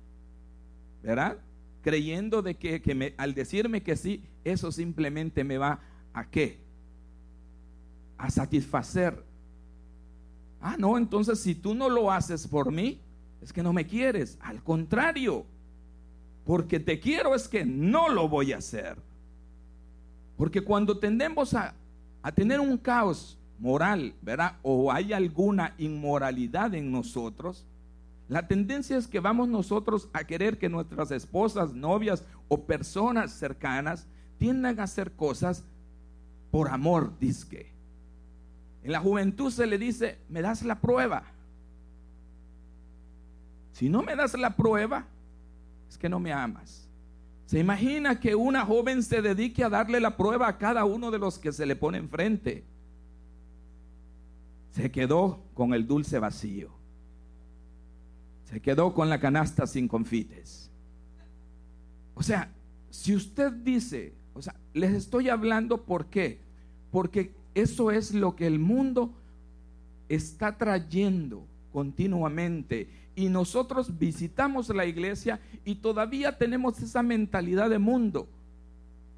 ¿verdad? 1.01 1.37
creyendo 1.83 2.41
de 2.41 2.55
que, 2.55 3.13
al 3.17 3.35
decirme 3.35 3.83
que 3.83 3.95
sí, 3.95 4.23
eso 4.43 4.71
simplemente 4.71 5.43
me 5.43 5.59
va 5.59 5.81
a 6.13 6.25
qué? 6.29 6.57
A 8.17 8.31
satisfacer. 8.31 9.23
Ah, 10.61 10.77
no, 10.79 10.97
entonces 10.97 11.39
si 11.39 11.53
tú 11.53 11.75
no 11.75 11.89
lo 11.89 12.11
haces 12.11 12.47
por 12.47 12.71
mí, 12.71 13.01
es 13.41 13.51
que 13.51 13.61
no 13.61 13.73
me 13.73 13.85
quieres. 13.85 14.39
Al 14.41 14.63
contrario, 14.63 15.45
porque 16.45 16.79
te 16.79 16.99
quiero 16.99 17.35
es 17.35 17.47
que 17.47 17.65
no 17.65 18.09
lo 18.09 18.27
voy 18.27 18.53
a 18.53 18.57
hacer. 18.57 18.97
Porque 20.37 20.61
cuando 20.61 20.97
tendemos 20.97 21.53
a, 21.53 21.73
a 22.21 22.31
tener 22.31 22.59
un 22.59 22.77
caos 22.77 23.37
moral, 23.59 24.13
¿verdad? 24.21 24.57
O 24.61 24.91
hay 24.91 25.13
alguna 25.13 25.73
inmoralidad 25.77 26.73
en 26.73 26.91
nosotros, 26.91 27.65
la 28.27 28.47
tendencia 28.47 28.97
es 28.97 29.07
que 29.07 29.19
vamos 29.19 29.47
nosotros 29.47 30.09
a 30.13 30.23
querer 30.23 30.57
que 30.57 30.69
nuestras 30.69 31.11
esposas, 31.11 31.73
novias 31.73 32.25
o 32.47 32.65
personas 32.65 33.31
cercanas 33.31 34.07
tiendan 34.37 34.79
a 34.79 34.83
hacer 34.83 35.11
cosas 35.11 35.63
por 36.51 36.69
amor, 36.69 37.17
disque. 37.19 37.71
En 38.83 38.91
la 38.91 38.99
juventud 38.99 39.51
se 39.51 39.65
le 39.65 39.77
dice, 39.77 40.19
me 40.29 40.41
das 40.41 40.63
la 40.63 40.81
prueba. 40.81 41.23
Si 43.71 43.89
no 43.89 44.03
me 44.03 44.15
das 44.15 44.37
la 44.37 44.55
prueba, 44.55 45.07
es 45.93 45.97
que 45.99 46.09
no 46.09 46.19
me 46.19 46.33
amas. 46.33 46.89
Se 47.45 47.59
imagina 47.59 48.19
que 48.19 48.33
una 48.33 48.65
joven 48.65 49.03
se 49.03 49.21
dedique 49.21 49.63
a 49.63 49.69
darle 49.69 49.99
la 49.99 50.17
prueba 50.17 50.47
a 50.47 50.57
cada 50.57 50.85
uno 50.85 51.11
de 51.11 51.19
los 51.19 51.37
que 51.37 51.51
se 51.51 51.67
le 51.67 51.75
pone 51.75 51.99
enfrente. 51.99 52.63
Se 54.71 54.89
quedó 54.89 55.43
con 55.53 55.71
el 55.75 55.85
dulce 55.85 56.17
vacío. 56.17 56.71
Se 58.45 58.59
quedó 58.59 58.95
con 58.95 59.07
la 59.07 59.19
canasta 59.19 59.67
sin 59.67 59.87
confites. 59.87 60.71
O 62.15 62.23
sea, 62.23 62.51
si 62.89 63.15
usted 63.15 63.51
dice, 63.51 64.15
o 64.33 64.41
sea, 64.41 64.55
les 64.73 64.93
estoy 64.93 65.29
hablando 65.29 65.85
por 65.85 66.07
qué? 66.07 66.39
Porque 66.89 67.35
eso 67.53 67.91
es 67.91 68.15
lo 68.15 68.35
que 68.35 68.47
el 68.47 68.57
mundo 68.57 69.13
está 70.09 70.57
trayendo 70.57 71.45
continuamente. 71.71 73.02
Y 73.15 73.29
nosotros 73.29 73.97
visitamos 73.97 74.69
la 74.69 74.85
iglesia 74.85 75.39
y 75.63 75.75
todavía 75.75 76.37
tenemos 76.37 76.81
esa 76.81 77.03
mentalidad 77.03 77.69
de 77.69 77.79
mundo, 77.79 78.27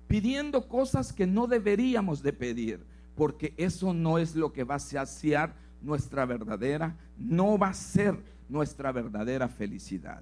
pidiendo 0.07 0.67
cosas 0.67 1.13
que 1.13 1.25
no 1.25 1.47
deberíamos 1.47 2.21
de 2.21 2.33
pedir, 2.33 2.85
porque 3.15 3.53
eso 3.57 3.93
no 3.93 4.17
es 4.17 4.35
lo 4.35 4.51
que 4.51 4.65
va 4.65 4.75
a 4.75 4.79
saciar 4.79 5.55
nuestra 5.81 6.25
verdadera, 6.25 6.97
no 7.17 7.57
va 7.57 7.69
a 7.69 7.73
ser 7.73 8.21
nuestra 8.49 8.91
verdadera 8.91 9.47
felicidad. 9.47 10.21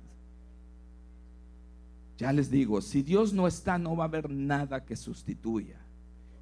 Ya 2.18 2.32
les 2.32 2.52
digo, 2.52 2.82
si 2.82 3.02
Dios 3.02 3.34
no 3.34 3.48
está, 3.48 3.78
no 3.78 3.96
va 3.96 4.06
a 4.06 4.08
haber 4.08 4.30
nada 4.30 4.86
que 4.86 4.96
sustituya. 4.96 5.78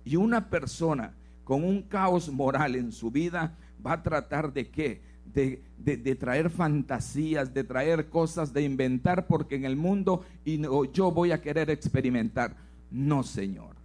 Y 0.04 0.18
una 0.18 0.50
persona 0.50 1.14
con 1.44 1.64
un 1.64 1.82
caos 1.82 2.30
moral 2.30 2.76
en 2.76 2.92
su 2.92 3.10
vida 3.10 3.56
va 3.86 3.94
a 3.94 4.04
tratar 4.04 4.52
de 4.52 4.70
qué? 4.70 5.02
De, 5.34 5.62
de, 5.78 6.16
traer 6.16 6.50
fantasías, 6.50 7.54
de 7.54 7.64
traer 7.64 8.10
cosas, 8.10 8.54
de 8.54 8.64
inventar, 8.64 9.28
porque 9.28 9.56
en 9.56 9.66
el 9.66 9.76
mundo 9.76 10.26
y 10.44 10.62
yo 10.92 11.12
voy 11.12 11.32
a 11.32 11.42
querer 11.42 11.70
experimentar. 11.70 12.56
No, 12.92 13.24
Señor. 13.24 13.76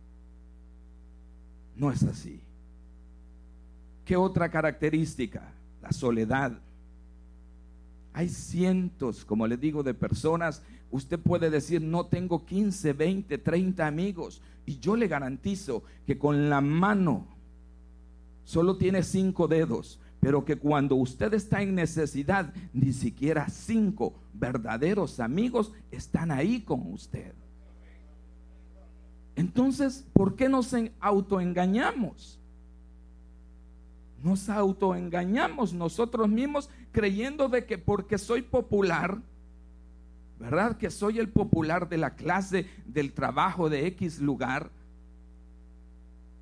No 1.77 1.93
es 1.93 2.03
así. 2.03 2.41
¿Qué 4.05 4.17
otra 4.17 4.51
característica? 4.51 5.53
La 5.83 5.93
soledad. 5.93 6.59
Hay 8.13 8.29
cientos, 8.29 9.25
como 9.25 9.47
le 9.47 9.57
digo, 9.57 9.83
de 9.83 9.93
personas. 9.93 10.63
Usted 10.91 11.19
puede 11.19 11.51
decir, 11.51 11.83
no 11.83 12.07
tengo 12.07 12.47
15, 12.47 12.93
20, 12.93 13.39
30 13.39 13.87
amigos. 13.87 14.41
Y 14.65 14.79
yo 14.79 14.97
le 14.97 15.07
garantizo 15.07 15.83
que 16.07 16.19
con 16.19 16.49
la 16.49 16.61
mano 16.61 17.27
solo 18.45 18.77
tiene 18.77 19.03
cinco 19.03 19.49
dedos. 19.49 20.01
Pero 20.27 20.45
que 20.45 20.57
cuando 20.57 20.97
usted 20.97 21.33
está 21.35 21.63
en 21.63 21.77
necesidad, 21.77 22.53
ni 22.73 22.93
siquiera 22.93 23.49
cinco 23.49 24.13
verdaderos 24.35 25.21
amigos 25.21 25.73
están 25.93 26.33
ahí 26.33 26.63
con 26.63 26.93
usted. 26.93 27.33
Entonces, 29.37 30.05
¿por 30.13 30.35
qué 30.35 30.49
nos 30.49 30.75
autoengañamos? 30.99 32.41
Nos 34.21 34.49
autoengañamos 34.49 35.73
nosotros 35.73 36.29
mismos 36.29 36.71
creyendo 36.91 37.49
de 37.49 37.65
que 37.65 37.79
porque 37.79 38.19
soy 38.19 38.43
popular, 38.43 39.23
¿verdad? 40.41 40.77
Que 40.77 40.91
soy 40.91 41.21
el 41.21 41.29
popular 41.29 41.89
de 41.89 41.99
la 41.99 42.17
clase, 42.17 42.67
del 42.85 43.13
trabajo 43.13 43.71
de 43.71 43.87
X 43.87 44.19
lugar, 44.19 44.73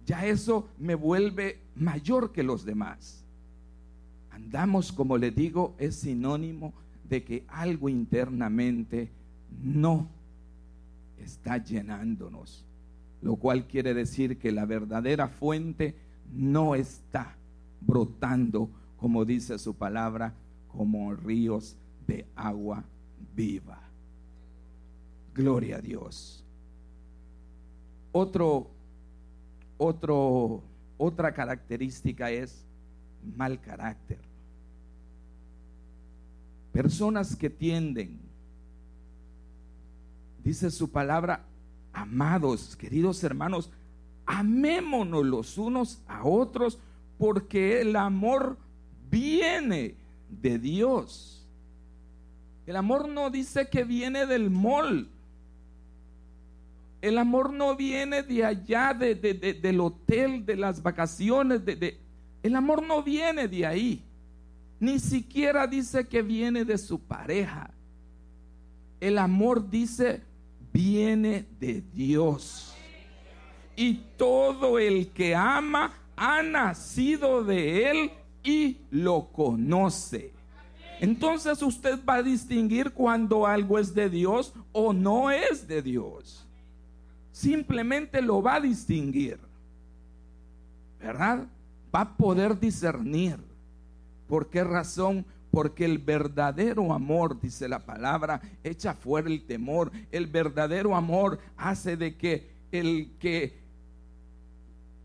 ya 0.07 0.25
eso 0.25 0.71
me 0.79 0.95
vuelve 0.95 1.61
mayor 1.75 2.33
que 2.33 2.43
los 2.43 2.65
demás. 2.65 3.24
Andamos, 4.35 4.91
como 4.91 5.17
le 5.17 5.31
digo, 5.31 5.77
es 5.79 5.95
sinónimo 5.95 6.75
de 7.09 7.23
que 7.23 7.45
algo 7.47 7.89
internamente 7.89 9.09
no 9.63 10.09
está 11.19 11.59
llenándonos, 11.59 12.65
lo 13.23 13.37
cual 13.37 13.69
quiere 13.69 13.95
decir 13.95 14.39
que 14.39 14.51
la 14.51 14.65
verdadera 14.65 15.29
fuente 15.29 15.95
no 16.33 16.75
está 16.75 17.37
brotando, 17.81 18.69
como 18.97 19.25
dice 19.25 19.57
su 19.57 19.75
palabra, 19.75 20.35
como 20.67 21.15
ríos 21.15 21.77
de 22.09 22.27
agua 22.35 22.83
viva. 23.37 23.81
Gloria 25.33 25.77
a 25.77 25.81
Dios. 25.81 26.45
Otro, 28.11 28.69
otro, 29.79 30.65
otra 30.99 31.33
característica 31.33 32.33
es 32.33 32.67
mal 33.37 33.61
carácter. 33.61 34.19
Personas 36.73 37.37
que 37.37 37.51
tienden, 37.51 38.19
dice 40.43 40.71
su 40.71 40.91
palabra, 40.91 41.45
amados, 41.93 42.77
queridos 42.77 43.23
hermanos, 43.23 43.71
amémonos 44.27 45.25
los 45.25 45.59
unos 45.59 46.03
a 46.09 46.25
otros 46.25 46.79
porque 47.19 47.81
el 47.81 47.95
amor 47.97 48.59
viene 49.11 49.95
de 50.29 50.59
Dios. 50.59 51.47
El 52.67 52.77
amor 52.77 53.09
no 53.09 53.31
dice 53.31 53.69
que 53.69 53.85
viene 53.85 54.27
del 54.27 54.51
mol. 54.51 55.09
El 57.03 57.19
amor 57.19 57.53
no 57.53 57.77
viene 57.77 58.23
de 58.23 58.45
allá, 58.45 58.95
de, 58.95 59.15
del 59.15 59.81
hotel, 59.81 60.47
de 60.47 60.57
las 60.57 60.83
vacaciones. 60.83 61.65
De, 61.65 61.99
el 62.45 62.55
amor 62.57 62.83
no 62.83 63.03
viene 63.03 63.49
de 63.49 63.65
ahí. 63.65 64.05
Ni 64.79 64.99
siquiera 64.99 65.67
dice 65.67 66.07
que 66.07 66.21
viene 66.21 66.67
de 66.67 66.77
su 66.77 67.01
pareja. 67.01 67.71
El 69.01 69.17
amor 69.17 69.71
dice, 69.71 70.23
viene 70.71 71.47
de 71.59 71.83
Dios. 71.95 72.77
Y 73.75 73.95
todo 74.19 74.79
el 74.79 75.09
que 75.09 75.35
ama 75.35 75.95
ha 76.17 76.43
nacido 76.43 77.43
de 77.43 77.91
Él 77.91 78.11
y 78.43 78.77
lo 78.91 79.29
conoce. 79.33 80.35
Entonces 81.01 81.63
usted 81.63 81.99
va 82.05 82.17
a 82.17 82.23
distinguir 82.23 82.93
cuando 82.93 83.47
algo 83.47 83.79
es 83.79 83.95
de 83.95 84.11
Dios 84.11 84.53
o 84.73 84.93
no 84.93 85.31
es 85.31 85.67
de 85.67 85.81
Dios. 85.81 86.47
Simplemente 87.33 88.21
lo 88.21 88.43
va 88.43 88.57
a 88.57 88.61
distinguir. 88.61 89.39
¿Verdad? 91.01 91.47
Va 91.95 92.01
a 92.01 92.17
poder 92.17 92.59
discernir. 92.59 93.37
¿Por 94.27 94.49
qué 94.49 94.65
razón? 94.65 95.25
Porque 95.51 95.85
el 95.85 95.99
verdadero 95.99 96.93
amor, 96.93 97.41
dice 97.41 97.69
la 97.69 97.87
palabra, 97.87 98.41
echa 98.65 98.95
fuera 98.95 99.29
el 99.29 99.45
temor. 99.47 99.93
El 100.11 100.27
verdadero 100.27 100.97
amor 100.97 101.39
hace 101.57 101.97
de 101.97 102.17
que 102.17 102.51
el 102.73 103.13
que 103.21 103.63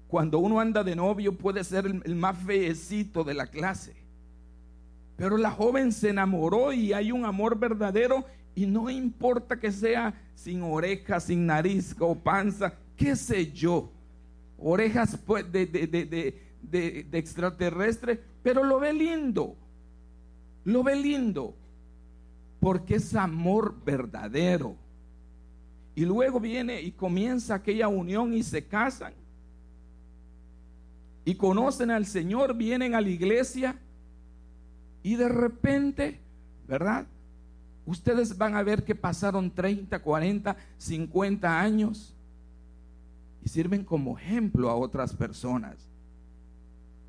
cuando 0.07 0.39
uno 0.39 0.59
anda 0.59 0.83
de 0.83 0.95
novio 0.95 1.37
puede 1.37 1.63
ser 1.63 1.85
el, 1.85 2.15
más 2.15 2.35
feecito 2.39 3.23
de 3.23 3.35
la 3.35 3.45
clase. 3.45 3.93
Pero 5.15 5.37
la 5.37 5.51
joven 5.51 5.91
se 5.91 6.09
enamoró 6.09 6.73
y 6.73 6.93
hay 6.93 7.11
un 7.11 7.25
amor 7.25 7.59
verdadero 7.59 8.25
y 8.55 8.65
no 8.65 8.89
importa 8.89 9.59
que 9.59 9.71
sea 9.71 10.19
sin 10.33 10.63
orejas, 10.63 11.25
sin 11.25 11.45
nariz 11.45 11.95
o 11.99 12.15
panza, 12.15 12.73
qué 12.97 13.15
sé 13.15 13.51
yo. 13.51 13.91
Orejas 14.57 15.15
pues, 15.23 15.49
de, 15.51 15.67
de, 15.67 15.85
de, 15.85 16.05
de 16.05 16.48
extraterrestre, 16.71 18.21
pero 18.43 18.63
lo 18.63 18.79
ve 18.79 18.93
lindo. 18.93 19.55
Lo 20.65 20.83
ve 20.83 20.95
lindo. 20.95 21.55
Porque 22.59 22.95
es 22.95 23.15
amor 23.15 23.75
verdadero. 23.85 24.75
Y 25.95 26.05
luego 26.05 26.39
viene 26.39 26.81
y 26.81 26.91
comienza 26.91 27.55
aquella 27.55 27.87
unión 27.87 28.33
y 28.33 28.43
se 28.43 28.65
casan 28.65 29.13
y 31.29 31.35
conocen 31.35 31.91
al 31.91 32.05
Señor, 32.05 32.55
vienen 32.55 32.95
a 32.95 33.01
la 33.01 33.09
iglesia 33.09 33.77
y 35.03 35.15
de 35.15 35.29
repente, 35.29 36.19
¿verdad? 36.67 37.05
Ustedes 37.85 38.37
van 38.37 38.55
a 38.55 38.63
ver 38.63 38.83
que 38.83 38.95
pasaron 38.95 39.51
30, 39.51 40.01
40, 40.01 40.57
50 40.77 41.59
años 41.59 42.15
y 43.43 43.49
sirven 43.49 43.83
como 43.83 44.17
ejemplo 44.17 44.69
a 44.69 44.75
otras 44.75 45.13
personas. 45.13 45.88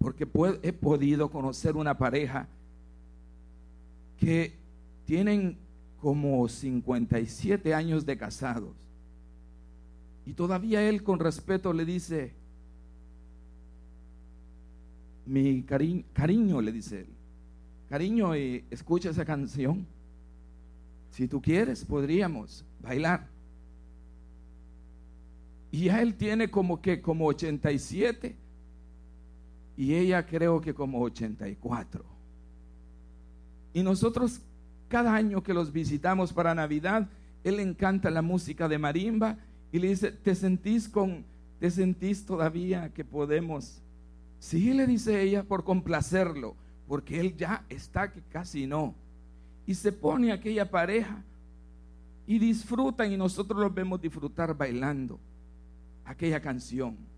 Porque 0.00 0.26
he 0.62 0.72
podido 0.72 1.30
conocer 1.30 1.76
una 1.76 1.96
pareja 1.96 2.48
que 4.18 4.54
tienen 5.04 5.58
como 6.00 6.48
57 6.48 7.74
años 7.74 8.06
de 8.06 8.16
casados. 8.16 8.74
Y 10.24 10.32
todavía 10.32 10.88
él 10.88 11.02
con 11.02 11.18
respeto 11.18 11.72
le 11.72 11.84
dice, 11.84 12.32
mi 15.26 15.62
cariño, 15.62 16.62
le 16.62 16.72
dice 16.72 17.00
él, 17.00 17.06
cariño, 17.88 18.34
eh, 18.34 18.64
escucha 18.70 19.10
esa 19.10 19.24
canción. 19.24 19.86
Si 21.10 21.28
tú 21.28 21.42
quieres, 21.42 21.84
podríamos 21.84 22.64
bailar. 22.80 23.28
Y 25.70 25.84
ya 25.84 26.00
él 26.00 26.14
tiene 26.14 26.50
como 26.50 26.80
que 26.80 27.02
como 27.02 27.26
87 27.26 28.34
y 29.80 29.94
ella 29.94 30.26
creo 30.26 30.60
que 30.60 30.74
como 30.74 31.00
84. 31.00 32.04
Y 33.72 33.82
nosotros 33.82 34.42
cada 34.88 35.14
año 35.14 35.42
que 35.42 35.54
los 35.54 35.72
visitamos 35.72 36.34
para 36.34 36.54
Navidad, 36.54 37.08
él 37.44 37.58
encanta 37.60 38.10
la 38.10 38.20
música 38.20 38.68
de 38.68 38.76
marimba 38.76 39.38
y 39.72 39.78
le 39.78 39.88
dice, 39.88 40.12
"¿Te 40.12 40.34
sentís 40.34 40.86
con 40.86 41.24
te 41.58 41.70
sentís 41.70 42.26
todavía 42.26 42.92
que 42.92 43.06
podemos 43.06 43.80
Sí, 44.38 44.74
le 44.74 44.86
dice 44.86 45.22
ella, 45.22 45.44
por 45.44 45.64
complacerlo, 45.64 46.56
porque 46.86 47.18
él 47.18 47.34
ya 47.36 47.64
está 47.70 48.12
que 48.12 48.20
casi 48.22 48.66
no. 48.66 48.94
Y 49.66 49.74
se 49.74 49.92
pone 49.92 50.30
aquella 50.30 50.70
pareja 50.70 51.22
y 52.26 52.38
disfrutan 52.38 53.12
y 53.12 53.16
nosotros 53.16 53.58
los 53.58 53.72
vemos 53.72 54.00
disfrutar 54.00 54.54
bailando 54.54 55.18
aquella 56.04 56.40
canción. 56.40 57.09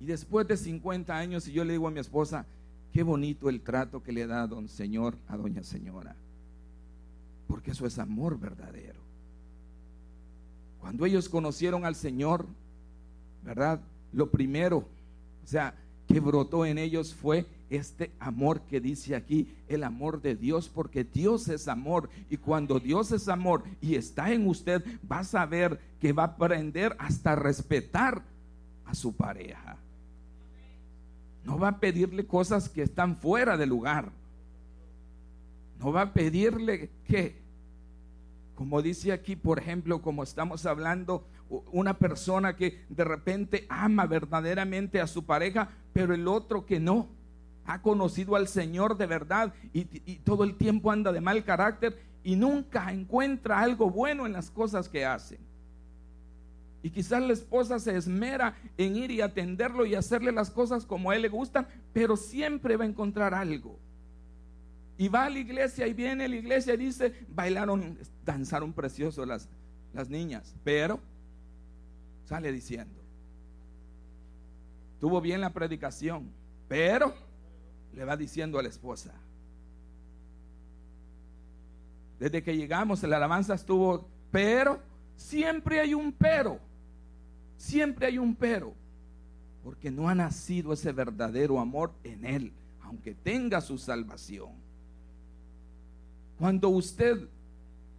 Y 0.00 0.06
después 0.06 0.46
de 0.46 0.56
50 0.56 1.16
años, 1.16 1.48
y 1.48 1.52
yo 1.52 1.64
le 1.64 1.72
digo 1.72 1.88
a 1.88 1.90
mi 1.90 2.00
esposa, 2.00 2.46
qué 2.92 3.02
bonito 3.02 3.48
el 3.48 3.60
trato 3.60 4.02
que 4.02 4.12
le 4.12 4.26
da 4.26 4.46
don 4.46 4.68
Señor 4.68 5.16
a 5.28 5.36
doña 5.36 5.62
Señora. 5.62 6.14
Porque 7.46 7.70
eso 7.70 7.86
es 7.86 7.98
amor 7.98 8.38
verdadero. 8.38 9.00
Cuando 10.80 11.06
ellos 11.06 11.28
conocieron 11.28 11.84
al 11.84 11.94
Señor, 11.94 12.46
¿verdad? 13.44 13.80
Lo 14.12 14.30
primero, 14.30 14.78
o 14.78 15.46
sea, 15.46 15.74
que 16.06 16.20
brotó 16.20 16.64
en 16.64 16.78
ellos 16.78 17.14
fue 17.14 17.46
este 17.68 18.12
amor 18.20 18.60
que 18.62 18.80
dice 18.80 19.16
aquí, 19.16 19.52
el 19.68 19.82
amor 19.82 20.22
de 20.22 20.36
Dios, 20.36 20.68
porque 20.68 21.04
Dios 21.04 21.48
es 21.48 21.68
amor. 21.68 22.08
Y 22.30 22.36
cuando 22.36 22.78
Dios 22.78 23.10
es 23.12 23.28
amor 23.28 23.64
y 23.80 23.96
está 23.96 24.32
en 24.32 24.46
usted, 24.46 24.84
va 25.10 25.20
a 25.20 25.24
saber 25.24 25.80
que 26.00 26.12
va 26.12 26.24
a 26.24 26.26
aprender 26.26 26.94
hasta 26.98 27.34
respetar 27.34 28.22
a 28.84 28.94
su 28.94 29.12
pareja. 29.12 29.76
No 31.46 31.58
va 31.60 31.68
a 31.68 31.80
pedirle 31.80 32.26
cosas 32.26 32.68
que 32.68 32.82
están 32.82 33.16
fuera 33.16 33.56
de 33.56 33.66
lugar. 33.66 34.10
No 35.78 35.92
va 35.92 36.02
a 36.02 36.12
pedirle 36.12 36.90
que, 37.06 37.40
como 38.56 38.82
dice 38.82 39.12
aquí, 39.12 39.36
por 39.36 39.60
ejemplo, 39.60 40.02
como 40.02 40.24
estamos 40.24 40.66
hablando, 40.66 41.24
una 41.70 41.94
persona 41.94 42.56
que 42.56 42.84
de 42.88 43.04
repente 43.04 43.64
ama 43.68 44.06
verdaderamente 44.06 45.00
a 45.00 45.06
su 45.06 45.24
pareja, 45.24 45.70
pero 45.92 46.14
el 46.14 46.26
otro 46.26 46.66
que 46.66 46.80
no 46.80 47.06
ha 47.64 47.80
conocido 47.80 48.34
al 48.34 48.48
Señor 48.48 48.96
de 48.96 49.06
verdad 49.06 49.54
y, 49.72 49.84
todo 50.24 50.42
el 50.42 50.56
tiempo 50.56 50.90
anda 50.90 51.12
de 51.12 51.20
mal 51.20 51.44
carácter 51.44 52.02
y 52.24 52.34
nunca 52.34 52.92
encuentra 52.92 53.60
algo 53.60 53.88
bueno 53.88 54.26
en 54.26 54.32
las 54.32 54.50
cosas 54.50 54.88
que 54.88 55.06
hace. 55.06 55.38
Y 56.82 56.90
quizás 56.90 57.22
la 57.22 57.32
esposa 57.32 57.78
se 57.78 57.96
esmera 57.96 58.56
en 58.76 58.96
ir 58.96 59.10
y 59.10 59.20
atenderlo 59.20 59.86
y 59.86 59.94
hacerle 59.94 60.32
las 60.32 60.50
cosas 60.50 60.86
como 60.86 61.10
a 61.10 61.16
él 61.16 61.22
le 61.22 61.28
gustan, 61.28 61.66
pero 61.92 62.16
siempre 62.16 62.76
va 62.76 62.84
a 62.84 62.88
encontrar 62.88 63.34
algo. 63.34 63.78
Y 64.98 65.08
va 65.08 65.24
a 65.24 65.30
la 65.30 65.38
iglesia 65.38 65.86
y 65.86 65.94
viene 65.94 66.24
a 66.24 66.28
la 66.28 66.36
iglesia 66.36 66.74
y 66.74 66.78
dice, 66.78 67.26
bailaron, 67.28 67.98
danzaron 68.24 68.72
precioso 68.72 69.26
las, 69.26 69.48
las 69.92 70.08
niñas, 70.08 70.54
pero 70.64 71.00
sale 72.24 72.52
diciendo. 72.52 73.00
Tuvo 75.00 75.20
bien 75.20 75.40
la 75.40 75.52
predicación, 75.52 76.30
pero 76.68 77.14
le 77.92 78.04
va 78.04 78.16
diciendo 78.16 78.58
a 78.58 78.62
la 78.62 78.68
esposa. 78.68 79.12
Desde 82.18 82.42
que 82.42 82.56
llegamos, 82.56 83.02
la 83.02 83.16
alabanza 83.16 83.54
estuvo, 83.54 84.08
pero 84.30 84.80
siempre 85.16 85.80
hay 85.80 85.92
un 85.94 86.12
pero. 86.12 86.58
Siempre 87.76 88.06
hay 88.06 88.16
un 88.16 88.34
pero. 88.34 88.72
Porque 89.62 89.90
no 89.90 90.08
ha 90.08 90.14
nacido 90.14 90.72
ese 90.72 90.92
verdadero 90.92 91.60
amor 91.60 91.92
en 92.04 92.24
él, 92.24 92.52
aunque 92.80 93.14
tenga 93.14 93.60
su 93.60 93.76
salvación. 93.76 94.52
Cuando 96.38 96.70
usted 96.70 97.28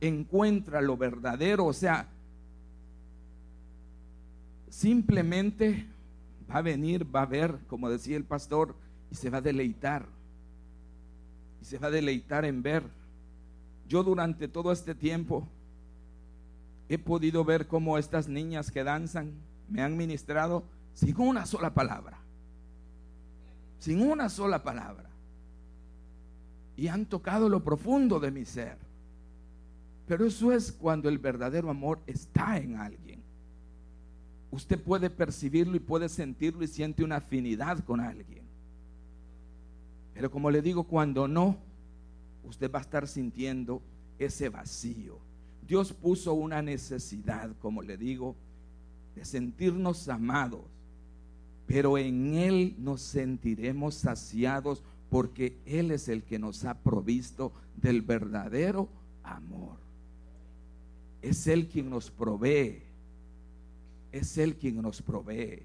encuentra 0.01 0.81
lo 0.81 0.97
verdadero, 0.97 1.67
o 1.67 1.73
sea, 1.73 2.07
simplemente 4.67 5.85
va 6.49 6.57
a 6.57 6.63
venir, 6.63 7.05
va 7.15 7.21
a 7.21 7.27
ver, 7.27 7.59
como 7.67 7.87
decía 7.87 8.17
el 8.17 8.25
pastor, 8.25 8.73
y 9.11 9.15
se 9.15 9.29
va 9.29 9.37
a 9.37 9.41
deleitar. 9.41 10.07
Y 11.61 11.65
se 11.65 11.77
va 11.77 11.89
a 11.89 11.91
deleitar 11.91 12.45
en 12.45 12.63
ver. 12.63 12.81
Yo 13.87 14.03
durante 14.03 14.47
todo 14.47 14.71
este 14.71 14.95
tiempo 14.95 15.47
he 16.89 16.97
podido 16.97 17.45
ver 17.45 17.67
cómo 17.67 17.99
estas 17.99 18.27
niñas 18.27 18.71
que 18.71 18.83
danzan 18.83 19.45
me 19.69 19.81
han 19.81 19.97
ministrado 19.97 20.63
sin 20.93 21.19
una 21.19 21.45
sola 21.45 21.73
palabra. 21.73 22.19
Sin 23.79 24.01
una 24.01 24.29
sola 24.29 24.63
palabra. 24.63 25.09
Y 26.75 26.87
han 26.87 27.05
tocado 27.05 27.49
lo 27.49 27.63
profundo 27.63 28.19
de 28.19 28.31
mi 28.31 28.45
ser. 28.45 28.77
Pero 30.07 30.25
eso 30.25 30.51
es 30.51 30.71
cuando 30.71 31.09
el 31.09 31.17
verdadero 31.17 31.69
amor 31.69 31.99
está 32.05 32.57
en 32.57 32.77
alguien 32.77 33.27
usted 34.51 34.81
puede 34.81 35.09
percibirlo 35.09 35.75
y 35.75 35.79
puede 35.79 36.09
sentirlo 36.09 36.63
y 36.63 36.67
siente 36.67 37.03
una 37.03 37.17
afinidad 37.17 37.83
con 37.83 37.99
alguien. 37.99 38.45
Pero 40.13 40.31
como 40.31 40.49
le 40.49 40.61
digo, 40.61 40.83
cuando 40.83 41.27
no, 41.27 41.57
usted 42.43 42.71
va 42.71 42.79
a 42.79 42.81
estar 42.81 43.07
sintiendo 43.07 43.81
ese 44.17 44.49
vacío. 44.49 45.19
Dios 45.67 45.93
puso 45.93 46.33
una 46.33 46.61
necesidad, 46.61 47.51
como 47.59 47.81
le 47.81 47.97
digo, 47.97 48.35
de 49.17 49.25
sentirnos 49.25 50.07
amados, 50.09 50.65
pero 51.65 51.97
en 51.97 52.35
Él 52.35 52.75
nos 52.77 53.01
sentiremos 53.01 53.95
saciados 53.95 54.83
porque 55.09 55.57
Él 55.65 55.91
es 55.91 56.07
el 56.07 56.23
que 56.23 56.39
nos 56.39 56.63
ha 56.65 56.75
provisto 56.75 57.51
del 57.75 58.01
verdadero 58.01 58.89
amor. 59.23 59.77
Es 61.21 61.47
Él 61.47 61.67
quien 61.67 61.89
nos 61.89 62.11
provee 62.11 62.87
es 64.11 64.37
Él 64.37 64.55
quien 64.55 64.81
nos 64.81 65.01
provee. 65.01 65.63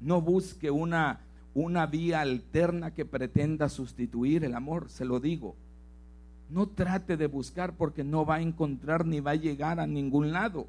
No 0.00 0.20
busque 0.20 0.70
una, 0.70 1.20
una 1.54 1.86
vía 1.86 2.20
alterna 2.20 2.92
que 2.92 3.04
pretenda 3.04 3.68
sustituir 3.68 4.44
el 4.44 4.54
amor, 4.54 4.88
se 4.88 5.04
lo 5.04 5.20
digo. 5.20 5.56
no 6.50 6.66
trate 6.66 7.18
de 7.18 7.26
buscar 7.26 7.76
porque 7.76 8.04
no 8.04 8.24
va 8.24 8.36
a 8.36 8.40
encontrar 8.40 9.04
ni 9.04 9.20
va 9.20 9.32
a 9.32 9.36
llegar 9.36 9.80
a 9.80 9.86
ningún 9.86 10.32
lado. 10.32 10.66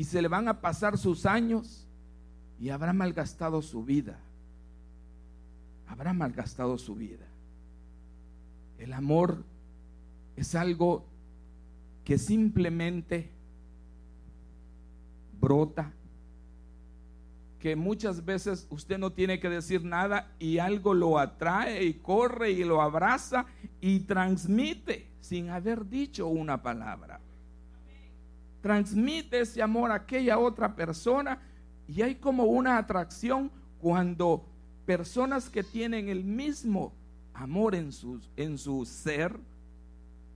Y 0.00 0.04
se 0.04 0.22
le 0.22 0.28
van 0.28 0.48
a 0.48 0.62
pasar 0.62 0.96
sus 0.96 1.26
años 1.26 1.86
y 2.58 2.70
habrá 2.70 2.94
malgastado 2.94 3.60
su 3.60 3.84
vida. 3.84 4.18
Habrá 5.86 6.14
malgastado 6.14 6.78
su 6.78 6.94
vida. 6.94 7.26
El 8.78 8.94
amor 8.94 9.44
es 10.36 10.54
algo 10.54 11.04
que 12.02 12.16
simplemente 12.16 13.30
brota, 15.38 15.92
que 17.58 17.76
muchas 17.76 18.24
veces 18.24 18.66
usted 18.70 18.96
no 18.96 19.12
tiene 19.12 19.38
que 19.38 19.50
decir 19.50 19.84
nada 19.84 20.32
y 20.38 20.60
algo 20.60 20.94
lo 20.94 21.18
atrae 21.18 21.84
y 21.84 21.92
corre 21.92 22.52
y 22.52 22.64
lo 22.64 22.80
abraza 22.80 23.44
y 23.82 24.00
transmite 24.00 25.10
sin 25.20 25.50
haber 25.50 25.90
dicho 25.90 26.26
una 26.26 26.62
palabra. 26.62 27.20
Transmite 28.60 29.40
ese 29.40 29.62
amor 29.62 29.90
a 29.90 29.96
aquella 29.96 30.38
otra 30.38 30.74
persona 30.74 31.40
y 31.88 32.02
hay 32.02 32.16
como 32.16 32.44
una 32.44 32.78
atracción 32.78 33.50
cuando 33.80 34.44
personas 34.86 35.48
que 35.48 35.62
tienen 35.62 36.08
el 36.08 36.24
mismo 36.24 36.92
amor 37.32 37.74
en 37.74 37.92
su, 37.92 38.20
en 38.36 38.58
su 38.58 38.84
ser 38.84 39.38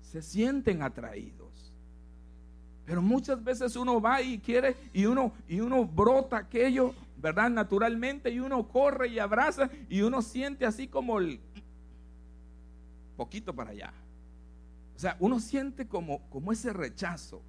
se 0.02 0.22
sienten 0.22 0.82
atraídos. 0.82 1.72
Pero 2.86 3.02
muchas 3.02 3.42
veces 3.42 3.76
uno 3.76 4.00
va 4.00 4.20
y 4.20 4.38
quiere 4.38 4.76
y 4.92 5.06
uno 5.06 5.32
y 5.48 5.60
uno 5.60 5.84
brota 5.84 6.36
aquello 6.36 6.94
¿verdad? 7.24 7.48
Naturalmente 7.48 8.30
y 8.30 8.38
uno 8.38 8.68
corre 8.68 9.08
y 9.08 9.18
abraza 9.18 9.70
y 9.88 10.02
uno 10.02 10.20
siente 10.20 10.66
así 10.66 10.86
como 10.86 11.18
el 11.18 11.40
poquito 13.16 13.54
para 13.54 13.70
allá. 13.70 13.94
O 14.94 14.98
sea, 14.98 15.16
uno 15.20 15.40
siente 15.40 15.88
como, 15.88 16.20
como 16.28 16.52
ese 16.52 16.70
rechazo. 16.74 17.40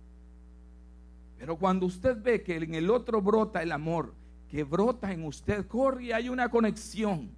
Pero 1.38 1.58
cuando 1.58 1.86
usted 1.86 2.22
ve 2.22 2.42
que 2.44 2.56
en 2.56 2.76
el 2.76 2.90
otro 2.90 3.22
brota 3.22 3.62
el 3.62 3.72
amor, 3.72 4.14
que 4.50 4.64
brota 4.64 5.12
en 5.12 5.24
usted, 5.24 5.68
corre 5.68 6.06
y 6.06 6.12
hay 6.12 6.30
una 6.30 6.50
conexión. 6.50 7.30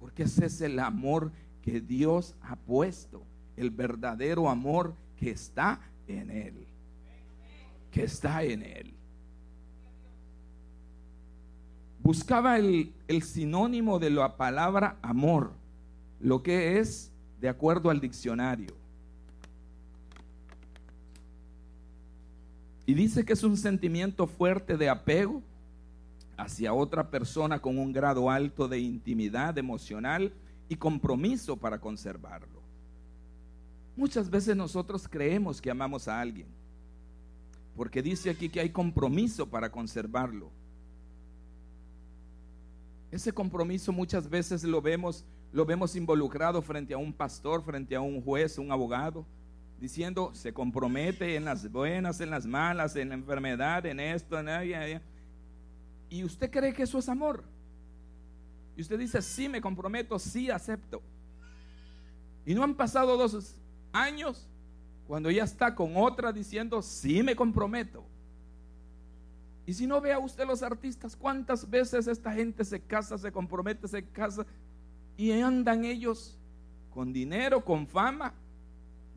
Porque 0.00 0.24
ese 0.24 0.46
es 0.46 0.60
el 0.60 0.78
amor 0.78 1.32
que 1.62 1.80
Dios 1.80 2.34
ha 2.42 2.56
puesto, 2.56 3.22
el 3.56 3.70
verdadero 3.70 4.48
amor 4.48 4.94
que 5.16 5.30
está 5.30 5.80
en 6.06 6.30
Él. 6.30 6.66
Que 7.90 8.04
está 8.04 8.42
en 8.42 8.62
Él. 8.62 8.98
buscaba 12.08 12.56
el, 12.56 12.94
sinónimo 13.22 13.98
de 13.98 14.08
la 14.08 14.38
palabra 14.38 14.96
amor, 15.02 15.52
lo 16.20 16.42
que 16.42 16.78
es 16.78 17.12
de 17.38 17.50
acuerdo 17.50 17.90
al 17.90 18.00
diccionario. 18.00 18.77
Y 22.88 22.94
dice 22.94 23.22
que 23.22 23.34
es 23.34 23.44
un 23.44 23.58
sentimiento 23.58 24.26
fuerte 24.26 24.78
de 24.78 24.88
apego 24.88 25.42
hacia 26.38 26.72
otra 26.72 27.10
persona 27.10 27.60
con 27.60 27.76
un 27.76 27.92
grado 27.92 28.30
alto 28.30 28.66
de 28.66 28.78
intimidad 28.80 29.58
emocional 29.58 30.32
y 30.70 30.76
compromiso 30.76 31.54
para 31.54 31.78
conservarlo. 31.78 32.62
Muchas 33.94 34.30
veces 34.30 34.56
nosotros 34.56 35.06
creemos 35.06 35.60
que 35.60 35.70
amamos 35.70 36.08
a 36.08 36.18
alguien, 36.18 36.46
porque 37.76 38.00
dice 38.00 38.30
aquí 38.30 38.48
que 38.48 38.60
hay 38.60 38.70
compromiso 38.70 39.46
para 39.46 39.70
conservarlo. 39.70 40.50
Ese 43.10 43.34
compromiso 43.34 43.92
muchas 43.92 44.30
veces 44.30 44.64
lo 44.64 44.80
vemos, 44.80 45.26
lo 45.52 45.66
vemos 45.66 45.94
involucrado 45.94 46.62
frente 46.62 46.94
a 46.94 46.98
un 46.98 47.12
pastor, 47.12 47.62
frente 47.62 47.94
a 47.94 48.00
un 48.00 48.22
juez, 48.22 48.56
un 48.56 48.72
abogado, 48.72 49.26
diciendo, 49.80 50.30
se 50.34 50.52
compromete 50.52 51.36
en 51.36 51.44
las 51.44 51.70
buenas, 51.70 52.20
en 52.20 52.30
las 52.30 52.46
malas, 52.46 52.96
en 52.96 53.10
la 53.10 53.14
enfermedad, 53.14 53.86
en 53.86 54.00
esto, 54.00 54.38
en 54.38 54.48
allá. 54.48 55.02
Y 56.10 56.24
usted 56.24 56.50
cree 56.50 56.72
que 56.72 56.82
eso 56.82 56.98
es 56.98 57.08
amor. 57.08 57.44
Y 58.76 58.82
usted 58.82 58.98
dice, 58.98 59.22
sí, 59.22 59.48
me 59.48 59.60
comprometo, 59.60 60.18
sí, 60.18 60.50
acepto. 60.50 61.02
Y 62.46 62.54
no 62.54 62.64
han 62.64 62.74
pasado 62.74 63.16
dos 63.16 63.56
años 63.92 64.48
cuando 65.06 65.30
ya 65.30 65.44
está 65.44 65.74
con 65.74 65.96
otra 65.96 66.32
diciendo, 66.32 66.82
sí, 66.82 67.22
me 67.22 67.34
comprometo. 67.34 68.04
Y 69.66 69.74
si 69.74 69.86
no 69.86 70.00
vea 70.00 70.18
usted 70.18 70.46
los 70.46 70.62
artistas, 70.62 71.14
cuántas 71.14 71.68
veces 71.68 72.06
esta 72.06 72.32
gente 72.32 72.64
se 72.64 72.80
casa, 72.80 73.18
se 73.18 73.30
compromete, 73.30 73.86
se 73.86 74.02
casa 74.02 74.46
y 75.16 75.30
andan 75.32 75.84
ellos 75.84 76.38
con 76.90 77.12
dinero, 77.12 77.64
con 77.64 77.86
fama, 77.86 78.32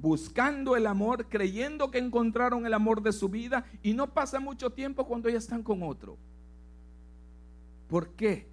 buscando 0.02 0.76
el 0.76 0.88
amor, 0.88 1.28
creyendo 1.30 1.92
que 1.92 2.00
encontraron 2.00 2.66
el 2.66 2.74
amor 2.74 3.02
de 3.04 3.14
su 3.14 3.30
vida 3.30 3.66
y 3.84 3.94
no 3.94 4.14
pasa 4.14 4.40
mucho 4.40 4.72
tiempo 4.72 5.06
cuando 5.06 5.30
ya 5.30 5.38
están 5.38 5.62
con 5.62 5.84
otro. 5.84 6.18
¿Por 7.88 8.10
qué? 8.16 8.48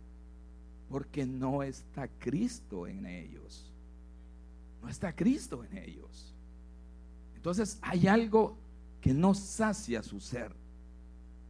Porque 0.90 1.24
no 1.24 1.62
está 1.62 2.08
Cristo 2.08 2.86
en 2.86 3.06
ellos. 3.06 3.72
No 4.82 4.88
está 4.88 5.14
Cristo 5.14 5.64
en 5.64 5.78
ellos. 5.78 6.34
Entonces 7.34 7.78
hay 7.82 8.06
algo 8.06 8.58
que 9.00 9.14
no 9.14 9.32
sacia 9.32 10.02
su 10.02 10.20
ser. 10.20 10.52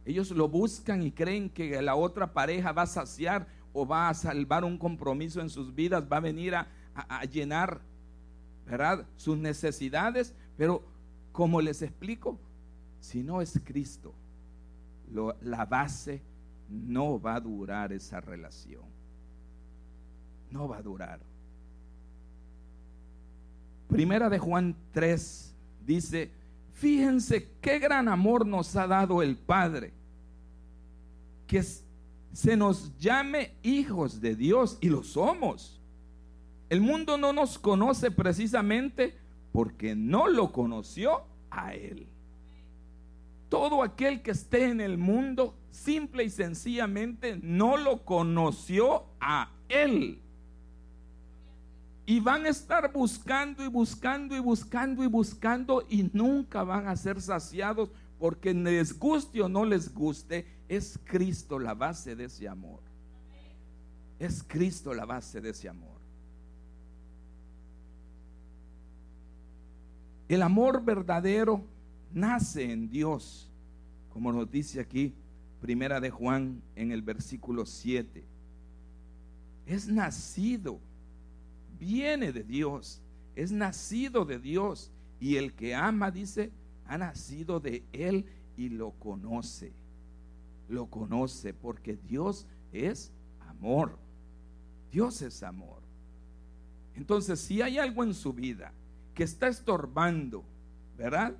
Ellos 0.05 0.31
lo 0.31 0.47
buscan 0.47 1.03
y 1.03 1.11
creen 1.11 1.49
que 1.49 1.81
la 1.81 1.95
otra 1.95 2.33
pareja 2.33 2.71
va 2.71 2.83
a 2.83 2.87
saciar 2.87 3.47
o 3.73 3.85
va 3.85 4.09
a 4.09 4.13
salvar 4.13 4.63
un 4.63 4.77
compromiso 4.77 5.41
en 5.41 5.49
sus 5.49 5.73
vidas, 5.75 6.05
va 6.11 6.17
a 6.17 6.21
venir 6.21 6.55
a, 6.55 6.67
llenar, 7.31 7.81
¿verdad? 8.69 9.05
Sus 9.17 9.37
necesidades, 9.37 10.33
pero 10.57 10.83
como 11.31 11.61
les 11.61 11.81
explico, 11.81 12.39
si 12.99 13.23
no 13.23 13.41
es 13.41 13.59
Cristo, 13.63 14.13
la 15.41 15.65
base 15.65 16.21
no 16.69 17.19
va 17.19 17.35
a 17.35 17.39
durar 17.39 17.91
esa 17.91 18.21
relación. 18.21 18.83
No 20.51 20.67
va 20.67 20.77
a 20.77 20.81
durar. 20.81 21.19
Primera 23.87 24.29
de 24.29 24.37
Juan 24.37 24.75
3 24.91 25.55
dice, 25.85 26.31
fíjense 26.73 27.49
qué 27.59 27.79
gran 27.79 28.07
amor 28.07 28.45
nos 28.45 28.75
ha 28.75 28.85
dado 28.85 29.23
el 29.23 29.35
Padre 29.35 29.93
que 31.47 31.63
se 31.63 32.55
nos 32.55 32.95
llame 32.99 33.55
hijos 33.63 34.21
de 34.21 34.35
Dios 34.35 34.77
y 34.81 34.89
lo 34.89 35.03
somos. 35.03 35.78
El 36.69 36.81
mundo 36.81 37.17
no 37.17 37.33
nos 37.33 37.57
conoce 37.57 38.11
precisamente 38.11 39.17
porque 39.51 39.95
no 39.95 40.27
lo 40.27 40.51
conoció 40.51 41.23
a 41.49 41.73
Él. 41.73 42.07
Todo 43.49 43.81
aquel 43.81 44.21
que 44.21 44.31
esté 44.31 44.65
en 44.65 44.79
el 44.79 44.99
mundo, 44.99 45.55
simple 45.71 46.23
y 46.23 46.29
sencillamente, 46.29 47.39
no 47.41 47.75
lo 47.77 48.05
conoció 48.05 49.05
a 49.19 49.51
Él. 49.67 50.21
Y 52.05 52.19
van 52.19 52.45
a 52.45 52.49
estar 52.49 52.91
buscando 52.93 53.63
y 53.63 53.67
buscando 53.67 54.35
y 54.35 54.39
buscando 54.39 55.03
y 55.03 55.07
buscando 55.07 55.85
y 55.89 56.09
nunca 56.13 56.63
van 56.63 56.87
a 56.87 56.95
ser 56.95 57.21
saciados 57.21 57.89
porque 58.19 58.53
les 58.53 58.97
guste 58.97 59.41
o 59.41 59.49
no 59.49 59.65
les 59.65 59.93
guste, 59.93 60.45
es 60.67 60.99
Cristo 61.05 61.57
la 61.57 61.73
base 61.73 62.15
de 62.15 62.25
ese 62.25 62.47
amor. 62.47 62.81
Es 64.19 64.43
Cristo 64.43 64.93
la 64.93 65.05
base 65.05 65.39
de 65.39 65.51
ese 65.51 65.69
amor. 65.69 65.88
El 70.29 70.41
amor 70.41 70.85
verdadero 70.85 71.65
nace 72.13 72.71
en 72.71 72.89
Dios, 72.89 73.51
como 74.13 74.31
nos 74.31 74.49
dice 74.49 74.79
aquí 74.79 75.13
Primera 75.59 75.99
de 75.99 76.09
Juan 76.09 76.61
en 76.77 76.93
el 76.93 77.01
versículo 77.01 77.65
7. 77.65 78.23
Es 79.65 79.89
nacido, 79.89 80.79
viene 81.77 82.31
de 82.31 82.43
Dios, 82.43 83.01
es 83.35 83.51
nacido 83.51 84.23
de 84.23 84.39
Dios. 84.39 84.89
Y 85.19 85.35
el 85.35 85.53
que 85.53 85.75
ama, 85.75 86.11
dice, 86.11 86.53
ha 86.85 86.97
nacido 86.97 87.59
de 87.59 87.83
Él 87.91 88.25
y 88.55 88.69
lo 88.69 88.91
conoce 88.91 89.73
lo 90.69 90.89
conoce, 90.89 91.53
porque 91.53 91.97
Dios 91.97 92.47
es 92.71 93.11
amor. 93.39 93.97
Dios 94.91 95.21
es 95.21 95.43
amor. 95.43 95.81
Entonces, 96.95 97.39
si 97.39 97.61
hay 97.61 97.77
algo 97.77 98.03
en 98.03 98.13
su 98.13 98.33
vida 98.33 98.71
que 99.19 99.25
está 99.25 99.49
estorbando, 99.49 100.45
¿verdad? 100.97 101.35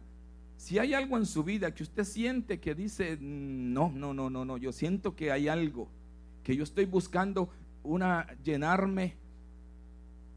Si 0.58 0.80
hay 0.80 0.94
algo 0.94 1.16
en 1.16 1.26
su 1.26 1.46
vida 1.46 1.74
que 1.74 1.84
usted 1.84 2.04
siente 2.04 2.60
que 2.60 2.76
dice, 2.76 3.18
no, 3.22 3.90
no, 3.96 4.14
no, 4.14 4.30
no, 4.30 4.44
no, 4.44 4.58
yo 4.58 4.74
siento 4.74 5.16
que 5.16 5.32
hay 5.32 5.48
algo, 5.48 5.88
que 6.44 6.58
yo 6.58 6.66
estoy 6.66 6.84
buscando 6.84 7.50
una, 7.82 8.28
llenarme, 8.44 9.16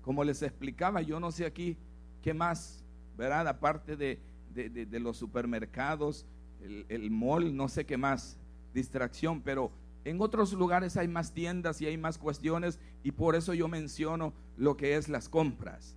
como 0.02 0.22
les 0.22 0.40
explicaba, 0.42 1.02
yo 1.02 1.18
no 1.18 1.32
sé 1.32 1.44
aquí 1.44 1.76
qué 2.22 2.32
más, 2.32 2.84
¿verdad? 3.18 3.48
Aparte 3.48 3.96
de, 3.96 4.20
de, 4.54 5.00
los 5.00 5.16
supermercados, 5.16 6.24
el, 6.60 6.86
el 6.88 7.10
mall, 7.10 7.56
no 7.56 7.66
sé 7.68 7.84
qué 7.84 7.96
más, 7.96 8.38
distracción, 8.72 9.40
pero 9.40 9.72
en 10.04 10.20
otros 10.20 10.52
lugares 10.52 10.96
hay 10.96 11.08
más 11.08 11.32
tiendas 11.32 11.80
y 11.80 11.86
hay 11.86 11.98
más 11.98 12.18
cuestiones 12.18 12.78
y 13.02 13.10
por 13.10 13.34
eso 13.34 13.52
yo 13.52 13.66
menciono 13.66 14.32
lo 14.56 14.76
que 14.76 14.94
es 14.94 15.08
las 15.08 15.28
compras. 15.28 15.96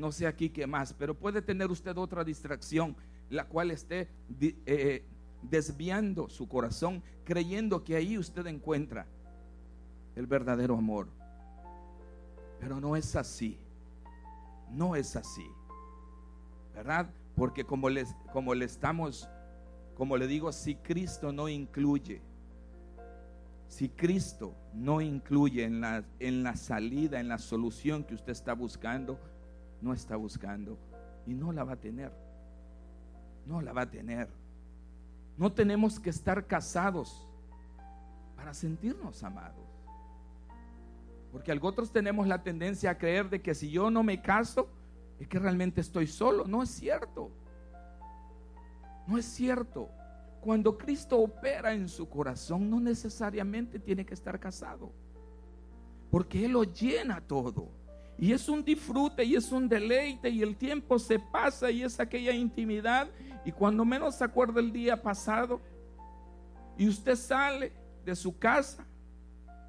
No 0.00 0.10
sé 0.10 0.26
aquí 0.26 0.48
qué 0.48 0.66
más, 0.66 0.94
pero 0.94 1.14
puede 1.14 1.42
tener 1.42 1.70
usted 1.70 1.96
otra 1.98 2.24
distracción, 2.24 2.96
la 3.28 3.46
cual 3.46 3.70
esté 3.70 4.08
eh, 4.40 5.04
desviando 5.42 6.28
su 6.28 6.48
corazón, 6.48 7.02
creyendo 7.24 7.84
que 7.84 7.96
ahí 7.96 8.16
usted 8.16 8.46
encuentra 8.46 9.06
el 10.16 10.26
verdadero 10.26 10.76
amor. 10.76 11.08
Pero 12.58 12.80
no 12.80 12.96
es 12.96 13.14
así. 13.14 13.58
No 14.70 14.96
es 14.96 15.16
así. 15.16 15.46
¿Verdad? 16.74 17.10
Porque 17.36 17.64
como, 17.64 17.90
les, 17.90 18.14
como 18.32 18.54
le 18.54 18.64
estamos, 18.64 19.28
como 19.94 20.16
le 20.16 20.26
digo, 20.26 20.50
si 20.50 20.76
Cristo 20.76 21.30
no 21.30 21.48
incluye, 21.48 22.22
si 23.68 23.88
Cristo 23.90 24.54
no 24.74 25.00
incluye 25.00 25.64
en 25.64 25.80
la, 25.80 26.04
en 26.18 26.42
la 26.42 26.56
salida, 26.56 27.20
en 27.20 27.28
la 27.28 27.38
solución 27.38 28.04
que 28.04 28.14
usted 28.14 28.32
está 28.32 28.54
buscando, 28.54 29.20
no 29.80 29.92
está 29.92 30.16
buscando 30.16 30.78
y 31.26 31.34
no 31.34 31.52
la 31.52 31.64
va 31.64 31.72
a 31.72 31.80
tener. 31.80 32.12
No 33.46 33.60
la 33.60 33.72
va 33.72 33.82
a 33.82 33.90
tener. 33.90 34.28
No 35.36 35.52
tenemos 35.52 35.98
que 35.98 36.10
estar 36.10 36.46
casados 36.46 37.26
para 38.36 38.54
sentirnos 38.54 39.22
amados. 39.22 39.68
Porque 41.32 41.56
otros 41.62 41.92
tenemos 41.92 42.26
la 42.26 42.42
tendencia 42.42 42.90
a 42.90 42.98
creer 42.98 43.30
de 43.30 43.40
que 43.40 43.54
si 43.54 43.70
yo 43.70 43.90
no 43.90 44.02
me 44.02 44.20
caso, 44.20 44.68
es 45.18 45.28
que 45.28 45.38
realmente 45.38 45.80
estoy 45.80 46.06
solo. 46.06 46.46
No 46.46 46.62
es 46.62 46.70
cierto. 46.70 47.30
No 49.06 49.16
es 49.16 49.26
cierto. 49.26 49.90
Cuando 50.40 50.76
Cristo 50.76 51.18
opera 51.20 51.72
en 51.72 51.88
su 51.88 52.08
corazón, 52.08 52.70
no 52.70 52.80
necesariamente 52.80 53.78
tiene 53.78 54.04
que 54.04 54.14
estar 54.14 54.40
casado. 54.40 54.90
Porque 56.10 56.44
Él 56.44 56.52
lo 56.52 56.64
llena 56.64 57.20
todo. 57.20 57.79
Y 58.20 58.32
es 58.32 58.48
un 58.48 58.62
disfrute 58.62 59.24
y 59.24 59.34
es 59.34 59.50
un 59.50 59.68
deleite 59.68 60.28
y 60.28 60.42
el 60.42 60.56
tiempo 60.56 60.98
se 60.98 61.18
pasa 61.18 61.70
y 61.70 61.82
es 61.82 61.98
aquella 61.98 62.32
intimidad. 62.32 63.08
Y 63.44 63.50
cuando 63.50 63.84
menos 63.84 64.14
se 64.14 64.24
acuerda 64.24 64.60
el 64.60 64.70
día 64.72 65.02
pasado 65.02 65.60
y 66.76 66.86
usted 66.86 67.16
sale 67.16 67.72
de 68.04 68.14
su 68.14 68.38
casa 68.38 68.86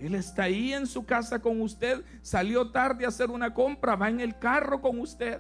él 0.01 0.15
está 0.15 0.43
ahí 0.43 0.73
en 0.73 0.87
su 0.87 1.05
casa 1.05 1.39
con 1.39 1.61
usted, 1.61 2.03
salió 2.23 2.71
tarde 2.71 3.05
a 3.05 3.09
hacer 3.09 3.29
una 3.29 3.53
compra, 3.53 3.95
va 3.95 4.09
en 4.09 4.19
el 4.19 4.37
carro 4.39 4.81
con 4.81 4.99
usted. 4.99 5.39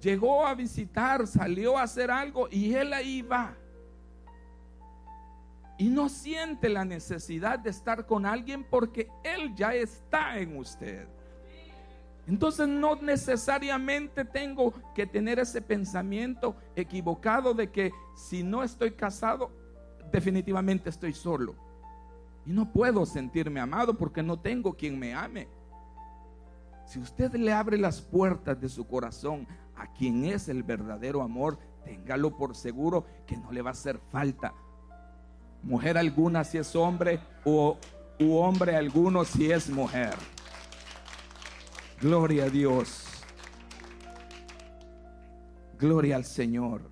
Llegó 0.00 0.46
a 0.46 0.54
visitar, 0.54 1.26
salió 1.26 1.76
a 1.76 1.82
hacer 1.82 2.10
algo 2.10 2.48
y 2.50 2.72
él 2.74 2.94
ahí 2.94 3.20
va. 3.20 3.54
Y 5.76 5.88
no 5.88 6.08
siente 6.08 6.68
la 6.68 6.84
necesidad 6.84 7.58
de 7.58 7.70
estar 7.70 8.06
con 8.06 8.26
alguien 8.26 8.64
porque 8.64 9.08
él 9.24 9.54
ya 9.56 9.74
está 9.74 10.38
en 10.38 10.56
usted. 10.56 11.08
Entonces 12.26 12.66
no 12.66 12.96
necesariamente 12.96 14.24
tengo 14.24 14.72
que 14.94 15.06
tener 15.06 15.38
ese 15.38 15.60
pensamiento 15.60 16.56
equivocado 16.74 17.52
de 17.52 17.70
que 17.70 17.92
si 18.16 18.42
no 18.42 18.62
estoy 18.62 18.92
casado, 18.92 19.50
definitivamente 20.10 20.88
estoy 20.88 21.12
solo. 21.12 21.54
Y 22.46 22.52
no 22.52 22.72
puedo 22.72 23.04
sentirme 23.04 23.60
amado 23.60 23.94
porque 23.94 24.22
no 24.22 24.38
tengo 24.38 24.74
quien 24.74 24.98
me 24.98 25.14
ame. 25.14 25.48
Si 26.86 26.98
usted 26.98 27.34
le 27.34 27.52
abre 27.52 27.78
las 27.78 28.00
puertas 28.00 28.60
de 28.60 28.68
su 28.68 28.86
corazón 28.86 29.46
a 29.76 29.92
quien 29.92 30.24
es 30.24 30.48
el 30.48 30.62
verdadero 30.62 31.22
amor, 31.22 31.58
téngalo 31.84 32.36
por 32.36 32.54
seguro 32.54 33.04
que 33.26 33.36
no 33.36 33.50
le 33.52 33.62
va 33.62 33.70
a 33.70 33.72
hacer 33.72 33.98
falta. 34.10 34.54
Mujer 35.64 35.96
alguna 35.96 36.44
si 36.44 36.58
es 36.58 36.76
hombre 36.76 37.20
o 37.44 37.78
u 38.20 38.36
hombre 38.36 38.76
alguno 38.76 39.24
si 39.24 39.50
es 39.50 39.70
mujer. 39.70 40.14
Gloria 42.00 42.44
a 42.44 42.50
Dios. 42.50 43.06
Gloria 45.78 46.16
al 46.16 46.24
Señor. 46.24 46.82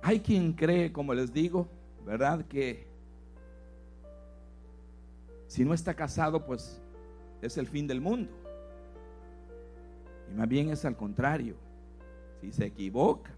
Hay 0.00 0.20
quien 0.20 0.52
cree, 0.52 0.92
como 0.92 1.12
les 1.12 1.32
digo, 1.32 1.66
¿verdad? 2.04 2.44
Que 2.46 2.86
si 5.48 5.64
no 5.64 5.74
está 5.74 5.94
casado, 5.94 6.46
pues 6.46 6.80
es 7.42 7.56
el 7.56 7.66
fin 7.66 7.88
del 7.88 8.00
mundo. 8.00 8.30
Y 10.30 10.34
más 10.34 10.48
bien 10.48 10.70
es 10.70 10.84
al 10.84 10.96
contrario. 10.96 11.56
Si 12.40 12.52
se 12.52 12.66
equivoca 12.66 13.35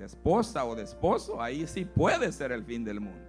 de 0.00 0.06
esposa 0.06 0.64
o 0.64 0.74
de 0.74 0.82
esposo, 0.82 1.42
ahí 1.42 1.66
sí 1.66 1.84
puede 1.84 2.32
ser 2.32 2.52
el 2.52 2.64
fin 2.64 2.82
del 2.84 3.00
mundo. 3.00 3.28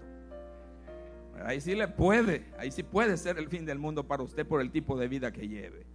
Ahí 1.43 1.59
sí 1.59 1.75
le 1.75 1.89
puede, 1.89 2.45
ahí 2.57 2.71
sí 2.71 2.81
puede 2.81 3.17
ser 3.17 3.37
el 3.37 3.49
fin 3.49 3.65
del 3.65 3.77
mundo 3.77 4.07
para 4.07 4.23
usted 4.23 4.47
por 4.47 4.61
el 4.61 4.71
tipo 4.71 4.97
de 4.97 5.09
vida 5.09 5.33
que 5.33 5.49
lleve. 5.49 5.85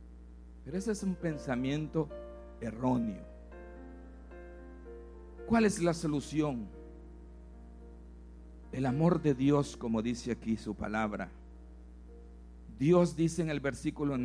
Pero 0.65 0.77
ese 0.77 0.93
es 0.93 1.03
un 1.03 1.15
pensamiento 1.15 2.11
erróneo. 2.61 3.25
¿Cuál 5.47 5.65
es 5.65 5.81
la 5.81 5.95
solución? 5.95 6.69
El 8.71 8.85
amor 8.85 9.23
de 9.23 9.33
Dios, 9.33 9.79
como 9.79 10.03
dice 10.03 10.33
aquí 10.33 10.59
su 10.59 10.75
palabra. 10.75 11.31
Dios 12.79 13.17
dice 13.17 13.41
en 13.41 13.49
el 13.49 13.61
versículo 13.61 14.19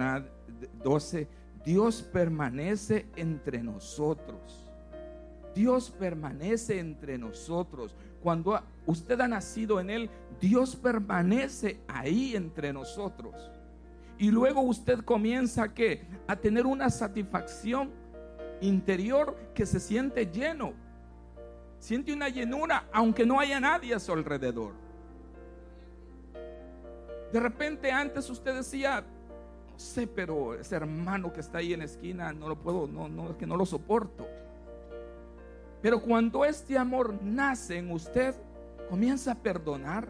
12, 0.84 1.30
Dios 1.64 2.02
permanece 2.02 3.06
entre 3.16 3.64
nosotros. 3.64 4.71
Dios 5.54 5.92
permanece 5.92 6.80
entre 6.80 7.18
nosotros. 7.18 7.96
Cuando 8.22 8.62
usted 8.86 9.20
ha 9.20 9.28
nacido 9.28 9.80
en 9.80 9.90
Él, 9.90 10.10
Dios 10.40 10.76
permanece 10.76 11.80
ahí 11.88 12.36
entre 12.36 12.72
nosotros. 12.74 13.52
Y 14.18 14.30
luego 14.30 14.62
usted 14.62 15.00
comienza 15.00 15.72
a, 16.28 16.36
tener 16.36 16.66
una 16.66 16.90
satisfacción 16.90 17.90
interior 18.62 19.36
que 19.56 19.66
se 19.66 19.80
siente 19.80 20.28
lleno 20.28 20.74
Siente 21.82 22.14
una 22.14 22.30
llenura 22.30 22.86
aunque 22.94 23.26
no 23.26 23.40
haya 23.40 23.60
nadie 23.60 23.96
a 23.96 24.00
su 24.00 24.14
alrededor. 24.14 24.74
De 27.34 27.40
repente 27.40 27.92
antes 27.92 28.30
usted 28.30 28.54
decía, 28.54 29.04
no 29.72 29.80
sé, 29.80 30.06
pero 30.06 30.54
ese 30.54 30.76
hermano 30.76 31.34
que 31.34 31.40
está 31.40 31.58
ahí 31.58 31.74
en 31.74 31.80
la 31.80 31.86
esquina 31.86 32.32
no 32.34 32.48
lo 32.50 32.56
puedo, 32.56 32.86
no, 32.86 33.10
no, 33.10 33.32
es 33.32 33.36
que 33.36 33.48
no 33.48 33.58
lo 33.58 33.66
soporto. 33.66 34.28
Pero 35.82 36.02
cuando 36.02 36.46
este 36.46 36.78
amor 36.78 37.22
nace 37.24 37.78
en 37.78 37.92
usted, 37.92 38.36
comienza 38.90 39.32
a 39.32 39.36
perdonar, 39.36 40.08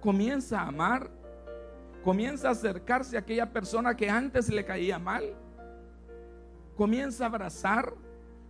comienza 0.00 0.60
a 0.60 0.68
amar, 0.68 1.10
comienza 2.04 2.48
a 2.48 2.52
acercarse 2.52 3.16
a 3.16 3.20
aquella 3.20 3.52
persona 3.52 3.96
que 3.96 4.10
antes 4.10 4.48
le 4.48 4.64
caía 4.64 4.98
mal, 4.98 5.34
comienza 6.76 7.24
a 7.24 7.28
abrazar, 7.28 7.94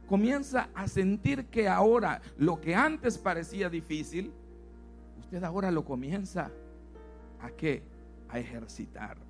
comienza 0.08 0.68
a 0.74 0.88
sentir 0.88 1.46
que 1.46 1.68
ahora 1.68 2.20
lo 2.36 2.60
que 2.60 2.74
antes 2.74 3.16
parecía 3.16 3.68
difícil, 3.68 4.32
usted 5.20 5.44
ahora 5.44 5.70
lo 5.70 5.84
comienza 5.84 6.50
a 7.40 7.50
qué? 7.50 7.82
A 8.28 8.38
ejercitar. 8.38 9.29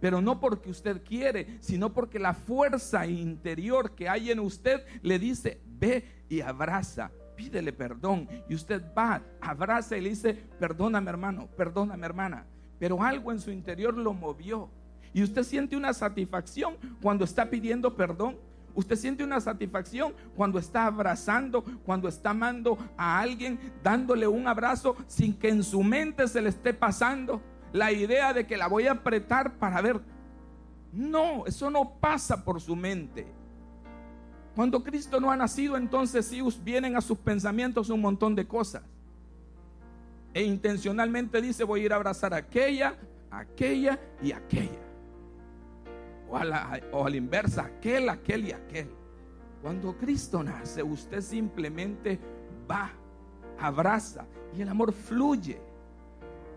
Pero 0.00 0.20
no 0.20 0.40
porque 0.40 0.70
usted 0.70 1.02
quiere, 1.02 1.58
sino 1.60 1.92
porque 1.92 2.18
la 2.18 2.34
fuerza 2.34 3.06
interior 3.06 3.94
que 3.94 4.08
hay 4.08 4.30
en 4.30 4.40
usted 4.40 4.84
le 5.02 5.18
dice, 5.18 5.60
ve 5.66 6.24
y 6.28 6.40
abraza, 6.40 7.10
pídele 7.36 7.72
perdón. 7.72 8.28
Y 8.48 8.54
usted 8.54 8.82
va, 8.96 9.22
abraza 9.40 9.96
y 9.96 10.00
le 10.00 10.10
dice, 10.10 10.34
perdóname 10.58 11.10
hermano, 11.10 11.48
perdóname 11.56 12.06
hermana. 12.06 12.46
Pero 12.78 13.02
algo 13.02 13.32
en 13.32 13.40
su 13.40 13.50
interior 13.50 13.96
lo 13.96 14.12
movió. 14.12 14.70
Y 15.12 15.22
usted 15.22 15.42
siente 15.42 15.76
una 15.76 15.92
satisfacción 15.92 16.76
cuando 17.00 17.24
está 17.24 17.50
pidiendo 17.50 17.96
perdón 17.96 18.36
Usted 18.78 18.94
siente 18.94 19.24
una 19.24 19.40
satisfacción 19.40 20.14
cuando 20.36 20.60
está 20.60 20.86
abrazando, 20.86 21.64
cuando 21.84 22.08
está 22.08 22.30
amando 22.30 22.78
a 22.96 23.18
alguien, 23.18 23.58
dándole 23.82 24.28
un 24.28 24.46
abrazo 24.46 24.94
sin 25.08 25.34
que 25.34 25.48
en 25.48 25.64
su 25.64 25.82
mente 25.82 26.28
se 26.28 26.40
le 26.40 26.50
esté 26.50 26.72
pasando 26.72 27.42
la 27.72 27.92
idea 27.92 28.32
de 28.32 28.46
que 28.46 28.56
la 28.56 28.66
voy 28.66 28.86
a 28.86 28.92
apretar 28.92 29.58
para 29.58 29.80
ver. 29.80 30.00
No, 30.92 31.46
eso 31.46 31.70
no 31.70 31.94
pasa 32.00 32.44
por 32.44 32.60
su 32.60 32.74
mente. 32.74 33.26
Cuando 34.54 34.82
Cristo 34.82 35.20
no 35.20 35.30
ha 35.30 35.36
nacido, 35.36 35.76
entonces 35.76 36.26
sí 36.26 36.40
vienen 36.62 36.96
a 36.96 37.00
sus 37.00 37.18
pensamientos 37.18 37.90
un 37.90 38.00
montón 38.00 38.34
de 38.34 38.46
cosas. 38.46 38.82
E 40.34 40.42
intencionalmente 40.42 41.40
dice, 41.40 41.64
voy 41.64 41.80
a 41.80 41.84
ir 41.84 41.92
a 41.92 41.96
abrazar 41.96 42.34
a 42.34 42.38
aquella, 42.38 42.96
aquella 43.30 43.98
y 44.22 44.32
aquella 44.32 44.88
o 46.30 46.36
a 46.36 46.44
la, 46.44 47.16
inversa, 47.16 47.62
aquel, 47.62 48.08
aquel 48.08 48.48
y 48.48 48.52
aquel. 48.52 48.90
Cuando 49.62 49.96
Cristo 49.96 50.42
nace, 50.42 50.82
usted 50.82 51.20
simplemente 51.20 52.18
va, 52.70 52.90
abraza 53.58 54.26
y 54.56 54.62
el 54.62 54.68
amor 54.68 54.92
fluye. 54.92 55.60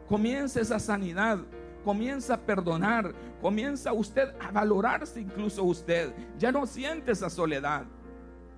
Comienza 0.07 0.59
esa 0.61 0.79
sanidad, 0.79 1.39
comienza 1.83 2.35
a 2.35 2.39
perdonar, 2.39 3.13
comienza 3.41 3.93
usted 3.93 4.33
a 4.39 4.51
valorarse 4.51 5.21
incluso 5.21 5.63
usted. 5.63 6.13
Ya 6.37 6.51
no 6.51 6.65
siente 6.65 7.11
esa 7.11 7.29
soledad, 7.29 7.85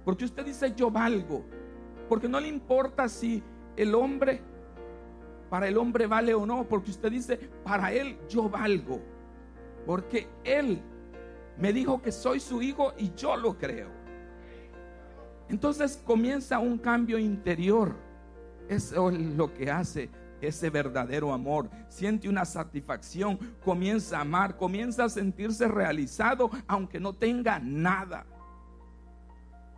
porque 0.03 0.25
usted 0.25 0.45
dice 0.45 0.73
yo 0.75 0.89
valgo, 0.89 1.45
porque 2.09 2.27
no 2.27 2.39
le 2.39 2.47
importa 2.47 3.07
si 3.07 3.43
el 3.75 3.95
hombre 3.95 4.41
para 5.53 5.67
el 5.67 5.77
hombre 5.77 6.07
vale 6.07 6.33
o 6.33 6.47
no, 6.47 6.67
porque 6.67 6.89
usted 6.89 7.11
dice, 7.11 7.37
para 7.63 7.91
él 7.91 8.17
yo 8.27 8.49
valgo, 8.49 8.99
porque 9.85 10.27
él 10.43 10.81
me 11.59 11.71
dijo 11.71 12.01
que 12.01 12.11
soy 12.11 12.39
su 12.39 12.63
hijo 12.63 12.91
y 12.97 13.13
yo 13.13 13.37
lo 13.37 13.55
creo. 13.55 13.89
Entonces 15.49 16.01
comienza 16.07 16.57
un 16.57 16.79
cambio 16.79 17.19
interior. 17.19 17.95
Eso 18.67 19.11
es 19.11 19.19
lo 19.19 19.53
que 19.53 19.69
hace 19.69 20.09
ese 20.47 20.69
verdadero 20.69 21.33
amor. 21.33 21.69
Siente 21.87 22.29
una 22.29 22.45
satisfacción, 22.45 23.37
comienza 23.63 24.17
a 24.17 24.21
amar, 24.21 24.57
comienza 24.57 25.05
a 25.05 25.09
sentirse 25.09 25.67
realizado 25.67 26.49
aunque 26.67 26.99
no 26.99 27.13
tenga 27.13 27.59
nada. 27.59 28.25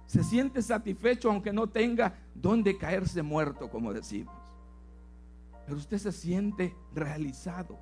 Se 0.05 0.23
siente 0.23 0.61
satisfecho 0.61 1.29
aunque 1.29 1.51
no 1.51 1.67
tenga 1.67 2.13
donde 2.33 2.77
caerse 2.77 3.21
muerto, 3.21 3.69
como 3.69 3.93
decimos. 3.93 4.35
Pero 5.65 5.77
usted 5.77 5.97
se 5.97 6.11
siente 6.11 6.75
realizado. 6.93 7.79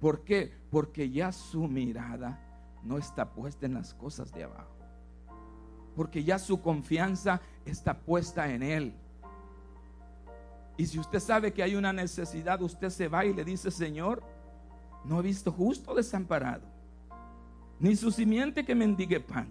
¿Por 0.00 0.22
qué? 0.22 0.52
Porque 0.70 1.10
ya 1.10 1.32
su 1.32 1.66
mirada 1.66 2.38
no 2.84 2.98
está 2.98 3.32
puesta 3.32 3.66
en 3.66 3.74
las 3.74 3.94
cosas 3.94 4.32
de 4.32 4.44
abajo. 4.44 4.76
Porque 5.96 6.22
ya 6.22 6.38
su 6.38 6.62
confianza 6.62 7.40
está 7.64 7.98
puesta 7.98 8.52
en 8.52 8.62
Él. 8.62 8.94
Y 10.78 10.86
si 10.86 10.98
usted 10.98 11.18
sabe 11.18 11.52
que 11.52 11.62
hay 11.62 11.74
una 11.74 11.92
necesidad, 11.92 12.62
usted 12.62 12.88
se 12.90 13.08
va 13.08 13.24
y 13.24 13.34
le 13.34 13.44
dice, 13.44 13.68
Señor, 13.68 14.22
no 15.04 15.18
he 15.18 15.22
visto 15.22 15.50
justo 15.50 15.92
desamparado, 15.92 16.62
ni 17.80 17.96
su 17.96 18.12
simiente 18.12 18.64
que 18.64 18.76
mendigue 18.76 19.18
pan. 19.18 19.48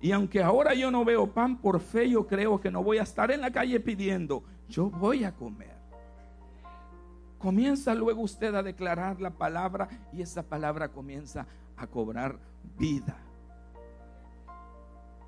Y 0.00 0.10
aunque 0.10 0.42
ahora 0.42 0.74
yo 0.74 0.90
no 0.90 1.04
veo 1.04 1.32
pan, 1.32 1.56
por 1.56 1.78
fe 1.80 2.10
yo 2.10 2.26
creo 2.26 2.60
que 2.60 2.72
no 2.72 2.82
voy 2.82 2.98
a 2.98 3.04
estar 3.04 3.30
en 3.30 3.42
la 3.42 3.52
calle 3.52 3.78
pidiendo, 3.78 4.42
yo 4.68 4.90
voy 4.90 5.22
a 5.22 5.32
comer. 5.32 5.76
Comienza 7.38 7.94
luego 7.94 8.22
usted 8.22 8.52
a 8.52 8.62
declarar 8.62 9.20
la 9.20 9.30
palabra 9.30 9.88
y 10.12 10.20
esa 10.20 10.42
palabra 10.42 10.88
comienza 10.88 11.46
a 11.76 11.86
cobrar 11.86 12.40
vida. 12.76 13.16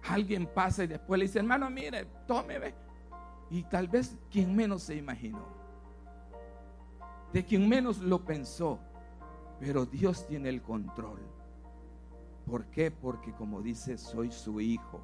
Alguien 0.03 0.49
pasa 0.53 0.82
y 0.82 0.89
después 0.89 1.16
le 1.16 1.26
dice, 1.26 1.39
hermano, 1.39 1.70
mire, 1.70 2.07
tome, 2.26 2.59
ve. 2.59 2.88
Y 3.51 3.62
tal 3.64 3.88
vez 3.88 4.16
quien 4.30 4.55
menos 4.55 4.82
se 4.82 4.96
imaginó, 4.96 5.46
de 7.32 7.44
quien 7.44 7.68
menos 7.68 7.99
lo 7.99 8.24
pensó, 8.24 8.78
pero 9.59 9.86
Dios 9.86 10.26
tiene 10.26 10.49
el 10.51 10.62
control. 10.62 11.20
¿Por 12.44 12.66
qué? 12.66 12.90
Porque 12.90 13.32
como 13.32 13.61
dice, 13.61 13.99
soy 13.99 14.30
su 14.30 14.61
hijo 14.61 15.01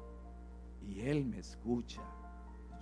y 0.87 1.01
Él 1.01 1.25
me 1.25 1.39
escucha. 1.39 2.01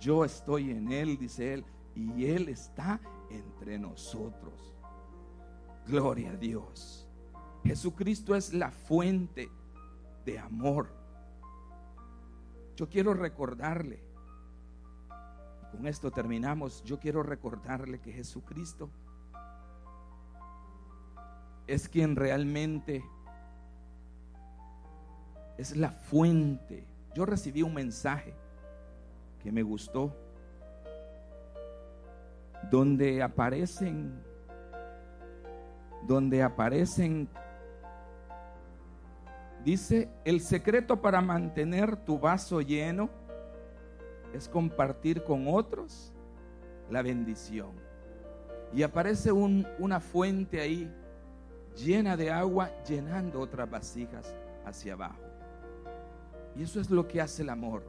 Yo 0.00 0.24
estoy 0.24 0.70
en 0.70 0.92
Él, 0.92 1.18
dice 1.18 1.54
Él, 1.54 1.64
y 1.94 2.26
Él 2.26 2.48
está 2.48 3.00
entre 3.30 3.78
nosotros. 3.78 4.74
Gloria 5.86 6.32
a 6.32 6.36
Dios. 6.36 7.08
Jesucristo 7.62 8.34
es 8.34 8.52
la 8.52 8.70
fuente 8.70 9.50
de 10.24 10.38
amor. 10.38 10.88
Yo 12.76 12.88
quiero 12.88 13.14
recordarle, 13.14 14.02
con 15.74 15.86
esto 15.88 16.10
terminamos, 16.10 16.82
yo 16.84 16.98
quiero 17.00 17.22
recordarle 17.22 17.98
que 18.00 18.12
Jesucristo 18.12 18.90
es 21.66 21.88
quien 21.88 22.14
realmente 22.14 23.04
es 25.58 25.76
la 25.76 25.90
fuente. 25.90 26.86
Yo 27.14 27.26
recibí 27.26 27.62
un 27.62 27.74
mensaje 27.74 28.34
que 29.42 29.50
me 29.50 29.62
gustó, 29.62 30.14
donde 32.70 33.22
aparecen, 33.22 34.22
donde 36.06 36.42
aparecen, 36.42 37.28
dice, 39.64 40.08
el 40.24 40.40
secreto 40.40 41.00
para 41.00 41.20
mantener 41.20 41.96
tu 41.96 42.18
vaso 42.18 42.60
lleno 42.60 43.23
es 44.34 44.48
compartir 44.48 45.22
con 45.22 45.46
otros 45.48 46.12
la 46.90 47.02
bendición. 47.02 47.70
Y 48.72 48.82
aparece 48.82 49.30
una 49.30 50.00
fuente 50.00 50.60
ahí 50.60 50.92
llena 51.76 52.16
de 52.16 52.30
agua, 52.30 52.70
llenando 52.84 53.40
otras 53.40 53.70
vasijas 53.70 54.34
hacia 54.64 54.94
abajo. 54.94 55.22
Y 56.56 56.62
eso 56.62 56.80
es 56.80 56.90
lo 56.90 57.06
que 57.06 57.20
hace 57.20 57.42
el 57.42 57.50
amor. 57.50 57.82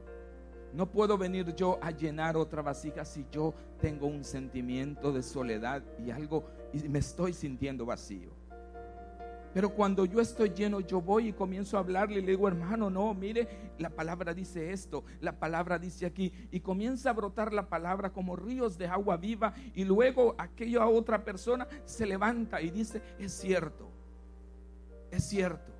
No 0.72 0.90
puedo 0.90 1.16
venir 1.16 1.54
yo 1.54 1.78
a 1.82 1.90
llenar 1.90 2.36
otra 2.36 2.62
vasija 2.62 3.04
si 3.04 3.26
yo 3.30 3.54
tengo 3.80 4.06
un 4.06 4.24
sentimiento 4.24 5.12
de 5.12 5.22
soledad 5.22 5.82
y 5.98 6.10
algo 6.10 6.44
y 6.72 6.88
me 6.88 6.98
estoy 6.98 7.32
sintiendo 7.32 7.86
vacío. 7.86 8.30
Pero 9.56 9.70
cuando 9.70 10.04
yo 10.04 10.20
estoy 10.20 10.50
lleno, 10.50 10.80
yo 10.80 11.00
voy 11.00 11.28
y 11.28 11.32
comienzo 11.32 11.78
a 11.78 11.80
hablarle 11.80 12.18
y 12.18 12.20
le 12.20 12.32
digo, 12.32 12.46
hermano, 12.46 12.90
no, 12.90 13.14
mire, 13.14 13.48
la 13.78 13.88
palabra 13.88 14.34
dice 14.34 14.70
esto, 14.70 15.02
la 15.22 15.38
palabra 15.38 15.78
dice 15.78 16.04
aquí. 16.04 16.30
Y 16.50 16.60
comienza 16.60 17.08
a 17.08 17.14
brotar 17.14 17.54
la 17.54 17.66
palabra 17.66 18.12
como 18.12 18.36
ríos 18.36 18.76
de 18.76 18.86
agua 18.86 19.16
viva. 19.16 19.54
Y 19.74 19.84
luego 19.84 20.34
aquella 20.36 20.86
otra 20.86 21.24
persona 21.24 21.66
se 21.86 22.04
levanta 22.04 22.60
y 22.60 22.68
dice, 22.68 23.00
es 23.18 23.32
cierto, 23.32 23.88
es 25.10 25.26
cierto. 25.26 25.72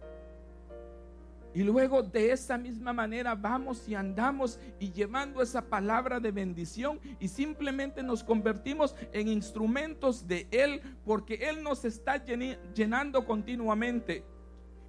Y 1.56 1.64
luego 1.64 2.02
de 2.02 2.32
esa 2.32 2.58
misma 2.58 2.92
manera 2.92 3.34
vamos 3.34 3.88
y 3.88 3.94
andamos 3.94 4.60
y 4.78 4.92
llevando 4.92 5.40
esa 5.40 5.62
palabra 5.62 6.20
de 6.20 6.30
bendición 6.30 7.00
y 7.18 7.28
simplemente 7.28 8.02
nos 8.02 8.22
convertimos 8.22 8.94
en 9.10 9.28
instrumentos 9.28 10.28
de 10.28 10.46
Él 10.50 10.82
porque 11.02 11.48
Él 11.48 11.62
nos 11.62 11.86
está 11.86 12.22
llenando 12.22 13.24
continuamente. 13.24 14.22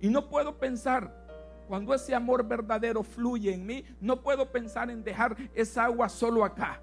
Y 0.01 0.09
no 0.09 0.27
puedo 0.27 0.57
pensar, 0.57 1.09
cuando 1.69 1.93
ese 1.93 2.13
amor 2.13 2.45
verdadero 2.45 3.01
fluye 3.01 3.53
en 3.53 3.65
mí, 3.65 3.85
no 4.01 4.21
puedo 4.21 4.51
pensar 4.51 4.91
en 4.91 5.05
dejar 5.05 5.37
esa 5.55 5.85
agua 5.85 6.09
solo 6.09 6.43
acá. 6.43 6.81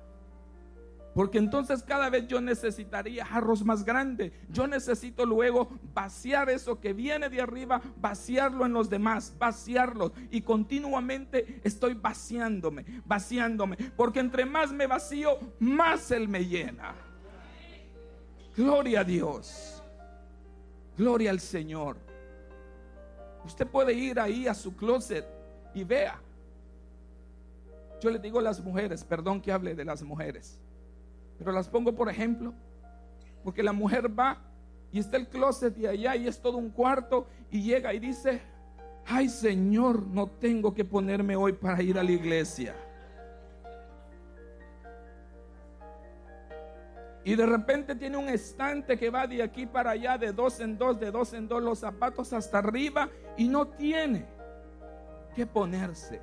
Porque 1.15 1.39
entonces 1.39 1.83
cada 1.85 2.11
vez 2.11 2.27
yo 2.27 2.41
necesitaría 2.41 3.25
jarros 3.25 3.65
más 3.65 3.85
grandes. 3.85 4.33
Yo 4.49 4.67
necesito 4.67 5.25
luego 5.25 5.69
vaciar 5.95 6.51
eso 6.51 6.81
que 6.81 6.93
viene 6.93 7.29
de 7.29 7.41
arriba, 7.41 7.81
vaciarlo 7.97 8.67
en 8.67 8.73
los 8.73 8.91
demás, 8.91 9.33
vaciarlo. 9.39 10.13
Y 10.31 10.41
continuamente 10.41 11.61
estoy 11.63 11.95
vaciándome, 11.95 12.85
vaciándome. 13.05 13.77
Porque 13.97 14.19
entre 14.19 14.45
más 14.45 14.73
me 14.73 14.89
vacío, 14.89 15.39
más 15.61 16.11
Él 16.11 16.29
me 16.29 16.45
llena. 16.45 16.95
Gloria 18.57 19.01
a 19.01 19.05
Dios. 19.05 19.83
Gloria 20.99 21.31
al 21.31 21.41
Señor. 21.41 21.97
Usted 23.45 23.67
puede 23.69 23.93
ir 23.93 24.19
ahí 24.19 24.49
a 24.49 24.55
su 24.55 24.75
closet 24.75 25.25
y 25.75 25.85
vea. 25.85 26.21
Yo 28.01 28.11
le 28.11 28.19
digo 28.19 28.41
a 28.41 28.43
las 28.43 28.61
mujeres, 28.61 29.05
perdón 29.05 29.41
que 29.41 29.53
hable 29.53 29.75
de 29.75 29.85
las 29.85 30.03
mujeres. 30.03 30.61
Pero 31.45 31.57
las 31.57 31.69
pongo 31.69 31.95
por 31.95 32.09
ejemplo, 32.09 32.55
porque 33.43 33.63
la 33.63 33.73
mujer 33.73 34.19
va 34.19 34.39
y 34.91 34.99
está 34.99 35.19
el 35.19 35.29
closet 35.29 35.77
y 35.79 35.87
allá 35.87 36.17
y 36.17 36.27
es 36.27 36.41
todo 36.41 36.57
un 36.57 36.71
cuarto 36.71 37.27
y 37.51 37.63
llega 37.63 37.93
y 37.93 37.99
dice, 37.99 38.41
ay 39.07 39.29
Señor, 39.29 40.07
no 40.07 40.27
tengo 40.27 40.73
que 40.73 40.87
ponerme 40.87 41.37
hoy 41.37 41.53
para 41.53 41.83
ir 41.83 41.99
a 41.99 42.03
la 42.03 42.13
iglesia. 42.13 42.75
Y 47.25 47.35
de 47.35 47.45
repente 47.45 47.95
tiene 47.95 48.17
un 48.17 48.29
estante 48.29 48.99
que 48.99 49.11
va 49.11 49.27
de 49.27 49.43
aquí 49.43 49.67
para 49.67 49.91
allá, 49.91 50.17
de 50.17 50.33
dos 50.33 50.61
en 50.61 50.79
dos, 50.79 50.99
de 50.99 51.11
dos 51.11 51.35
en 51.35 51.47
dos, 51.47 51.63
los 51.63 51.79
zapatos 51.79 52.33
hasta 52.33 52.59
arriba, 52.59 53.09
y 53.37 53.49
no 53.49 53.69
tiene 53.69 54.27
que 55.35 55.47
ponerse 55.47 56.21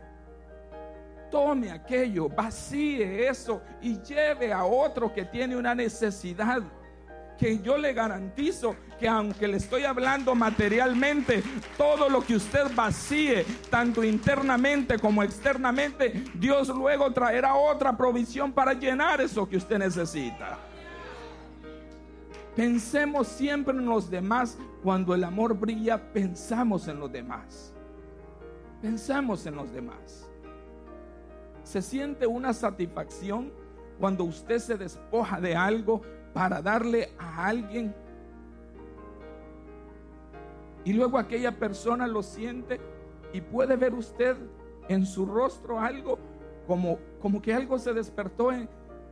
tome 1.32 1.72
aquello, 1.72 2.30
vacíe 2.30 3.28
eso 3.28 3.62
y 3.82 4.00
lleve 4.02 4.54
a 4.54 4.66
otro 4.66 5.12
que 5.12 5.26
tiene 5.26 5.56
una 5.56 5.74
necesidad. 5.74 6.62
Que 7.40 7.58
yo 7.58 7.76
le 7.76 7.94
garantizo 7.94 8.76
que 9.00 9.08
aunque 9.08 9.48
le 9.48 9.58
estoy 9.58 9.84
hablando 9.84 10.36
materialmente, 10.36 11.42
todo 11.76 12.08
lo 12.08 12.22
que 12.22 12.36
usted 12.36 12.68
vacíe, 12.76 13.44
tanto 13.72 14.04
internamente 14.04 15.00
como 15.00 15.24
externamente, 15.24 16.24
Dios 16.36 16.70
luego 16.70 17.12
traerá 17.12 17.56
otra 17.56 17.98
provisión 17.98 18.52
para 18.52 18.74
llenar 18.74 19.22
eso 19.22 19.50
que 19.50 19.58
usted 19.58 19.80
necesita. 19.80 20.60
Pensemos 22.56 23.28
siempre 23.28 23.74
en 23.74 23.86
los 23.86 24.10
demás. 24.10 24.58
Cuando 24.84 25.16
el 25.16 25.24
amor 25.24 25.58
brilla, 25.58 26.12
pensamos 26.12 26.88
en 26.88 27.00
los 27.00 27.12
demás. 27.12 27.74
Pensamos 28.82 29.46
en 29.46 29.56
los 29.56 29.72
demás. 29.72 30.31
Se 31.72 31.82
siente 31.82 32.28
una 32.28 32.52
satisfacción 32.52 33.50
cuando 33.98 34.26
usted 34.26 34.60
se 34.60 34.76
despoja 34.76 35.40
de 35.40 35.56
algo 35.56 36.02
para 36.34 36.62
darle 36.62 37.14
a 37.18 37.48
alguien. 37.48 37.96
Y 40.84 40.92
luego 40.92 41.18
aquella 41.18 41.58
persona 41.58 42.08
lo 42.08 42.24
siente 42.24 42.82
y 43.32 43.40
puede 43.40 43.78
ver 43.78 43.94
usted 43.94 44.36
en 44.90 45.06
su 45.06 45.26
rostro 45.26 45.80
algo 45.80 46.20
como, 46.68 47.00
como 47.22 47.42
que 47.42 47.54
algo 47.54 47.80
se 47.80 47.94
despertó 47.94 48.52
en, 48.52 48.68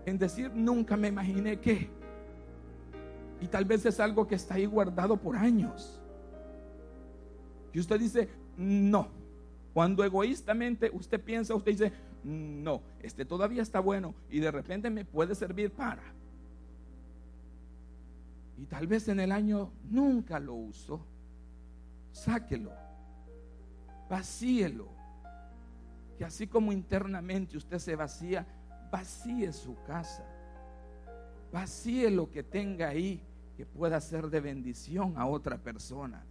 en 0.06 0.18
decir, 0.18 0.52
nunca 0.54 0.98
me 0.98 1.08
imaginé 1.08 1.62
que. 1.62 1.90
Y 3.40 3.48
tal 3.48 3.64
vez 3.64 3.86
es 3.86 4.02
algo 4.02 4.28
que 4.28 4.36
está 4.36 4.56
ahí 4.56 4.66
guardado 4.66 5.16
por 5.16 5.38
años. 5.38 6.02
Y 7.72 7.80
usted 7.80 7.98
dice, 8.02 8.28
no. 8.58 9.08
Cuando 9.74 10.04
egoístamente 10.04 10.90
usted 10.92 11.22
piensa, 11.22 11.56
usted 11.56 11.72
dice, 11.72 11.94
no, 12.24 12.82
este 13.02 13.26
todavía 13.26 13.62
está 13.62 13.80
bueno 13.80 14.14
y 14.30 14.40
de 14.40 14.52
repente 14.52 14.90
me 14.90 15.06
puede 15.06 15.36
servir 15.36 15.72
para. 15.72 16.04
Y 18.58 18.66
tal 18.66 18.88
vez 18.88 19.08
en 19.08 19.22
el 19.22 19.32
año 19.32 19.72
nunca 19.90 20.40
lo 20.40 20.54
usó. 20.54 21.00
Sáquelo. 22.12 22.72
Vacíelo. 24.10 24.90
Que 26.18 26.26
así 26.26 26.48
como 26.48 26.74
internamente 26.74 27.56
usted 27.56 27.80
se 27.80 27.96
vacía, 27.96 28.46
vacíe 28.92 29.54
su 29.54 29.82
casa. 29.84 30.26
Vacíe 31.54 32.12
lo 32.12 32.30
que 32.30 32.44
tenga 32.44 32.90
ahí 32.90 33.24
que 33.56 33.66
pueda 33.66 34.02
ser 34.02 34.30
de 34.30 34.42
bendición 34.42 35.18
a 35.18 35.26
otra 35.26 35.58
persona. 35.58 36.26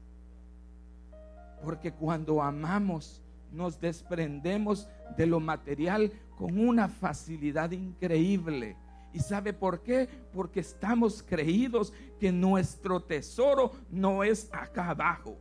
Porque 1.62 1.92
cuando 1.92 2.42
amamos, 2.42 3.22
nos 3.52 3.80
desprendemos 3.80 4.88
de 5.16 5.26
lo 5.26 5.40
material 5.40 6.12
con 6.36 6.58
una 6.58 6.88
facilidad 6.88 7.70
increíble. 7.70 8.76
¿Y 9.12 9.20
sabe 9.20 9.52
por 9.52 9.82
qué? 9.82 10.08
Porque 10.32 10.60
estamos 10.60 11.22
creídos 11.22 11.92
que 12.20 12.30
nuestro 12.30 13.00
tesoro 13.00 13.72
no 13.90 14.22
es 14.22 14.48
acá 14.52 14.90
abajo. 14.90 15.38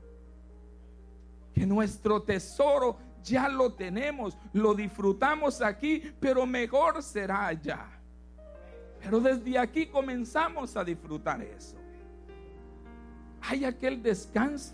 Que 1.53 1.65
nuestro 1.65 2.21
tesoro 2.21 2.97
ya 3.23 3.49
lo 3.49 3.73
tenemos, 3.73 4.37
lo 4.53 4.73
disfrutamos 4.73 5.61
aquí, 5.61 6.01
pero 6.19 6.45
mejor 6.45 7.03
será 7.03 7.47
allá. 7.47 7.87
Pero 9.01 9.19
desde 9.19 9.57
aquí 9.57 9.85
comenzamos 9.87 10.75
a 10.77 10.83
disfrutar 10.83 11.41
eso. 11.41 11.77
Hay 13.41 13.65
aquel 13.65 14.01
descanso. 14.01 14.73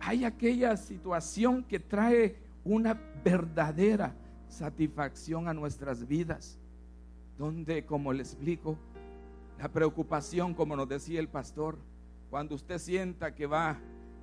Hay 0.00 0.24
aquella 0.24 0.76
situación 0.76 1.62
que 1.62 1.78
trae 1.78 2.36
una 2.64 2.98
verdadera 3.22 4.14
satisfacción 4.48 5.46
a 5.46 5.54
nuestras 5.54 6.06
vidas. 6.06 6.58
Donde, 7.38 7.84
como 7.84 8.12
le 8.12 8.22
explico, 8.22 8.76
la 9.58 9.68
preocupación, 9.68 10.54
como 10.54 10.76
nos 10.76 10.88
decía 10.88 11.20
el 11.20 11.28
pastor, 11.28 11.78
cuando 12.30 12.54
usted 12.54 12.78
sienta 12.78 13.34
que 13.34 13.46
va, 13.46 13.78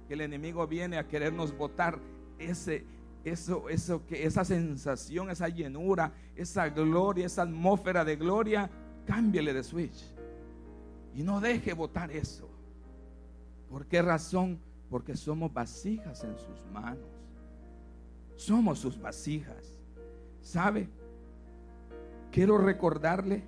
que 0.07 0.15
el 0.15 0.21
enemigo 0.21 0.65
viene 0.67 0.97
a 0.97 1.07
querernos 1.07 1.55
botar 1.55 1.99
ese, 2.39 2.85
eso, 3.23 3.69
eso, 3.69 4.05
que 4.07 4.25
esa 4.25 4.45
sensación, 4.45 5.29
esa 5.29 5.49
llenura, 5.49 6.11
esa 6.35 6.69
gloria, 6.69 7.25
esa 7.25 7.43
atmósfera 7.43 8.05
de 8.05 8.15
gloria, 8.15 8.69
cámbiele 9.05 9.53
de 9.53 9.63
switch. 9.63 10.05
Y 11.15 11.23
no 11.23 11.39
deje 11.39 11.73
votar 11.73 12.11
eso. 12.11 12.49
¿Por 13.69 13.85
qué 13.87 14.01
razón? 14.01 14.59
Porque 14.89 15.15
somos 15.15 15.53
vasijas 15.53 16.23
en 16.23 16.37
sus 16.37 16.65
manos. 16.71 17.09
Somos 18.35 18.79
sus 18.79 18.99
vasijas. 18.99 19.79
¿Sabe? 20.41 20.89
Quiero 22.31 22.57
recordarle 22.57 23.43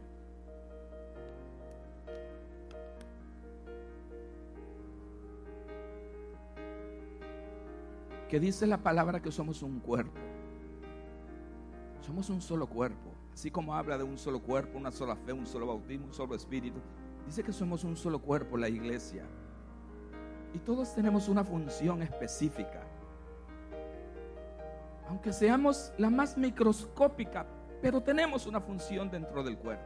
que 8.30 8.40
dice 8.40 8.68
la 8.68 8.78
palabra 8.78 9.22
que 9.22 9.32
somos 9.32 9.64
un 9.64 9.80
cuerpo. 9.80 10.20
Somos 12.02 12.30
un 12.30 12.42
solo 12.42 12.68
cuerpo. 12.68 13.14
Así 13.34 13.50
como 13.50 13.76
habla 13.76 13.98
de 13.98 14.04
un 14.04 14.18
solo 14.18 14.42
cuerpo, 14.42 14.78
una 14.78 14.92
sola 14.92 15.16
fe, 15.16 15.34
un 15.34 15.48
solo 15.48 15.68
bautismo, 15.68 16.08
un 16.08 16.14
solo 16.14 16.36
espíritu. 16.36 16.80
Dice 17.26 17.44
que 17.44 17.54
somos 17.54 17.84
un 17.84 17.96
solo 17.96 18.20
cuerpo, 18.20 18.58
la 18.58 18.70
iglesia. 18.70 19.24
Y 20.54 20.60
todos 20.60 20.94
tenemos 20.94 21.28
una 21.30 21.44
función 21.44 22.02
específica. 22.02 22.82
Aunque 25.08 25.34
seamos 25.34 25.92
la 25.98 26.10
más 26.10 26.38
microscópica, 26.38 27.46
pero 27.82 28.02
tenemos 28.02 28.46
una 28.46 28.62
función 28.62 29.10
dentro 29.10 29.44
del 29.44 29.58
cuerpo. 29.58 29.86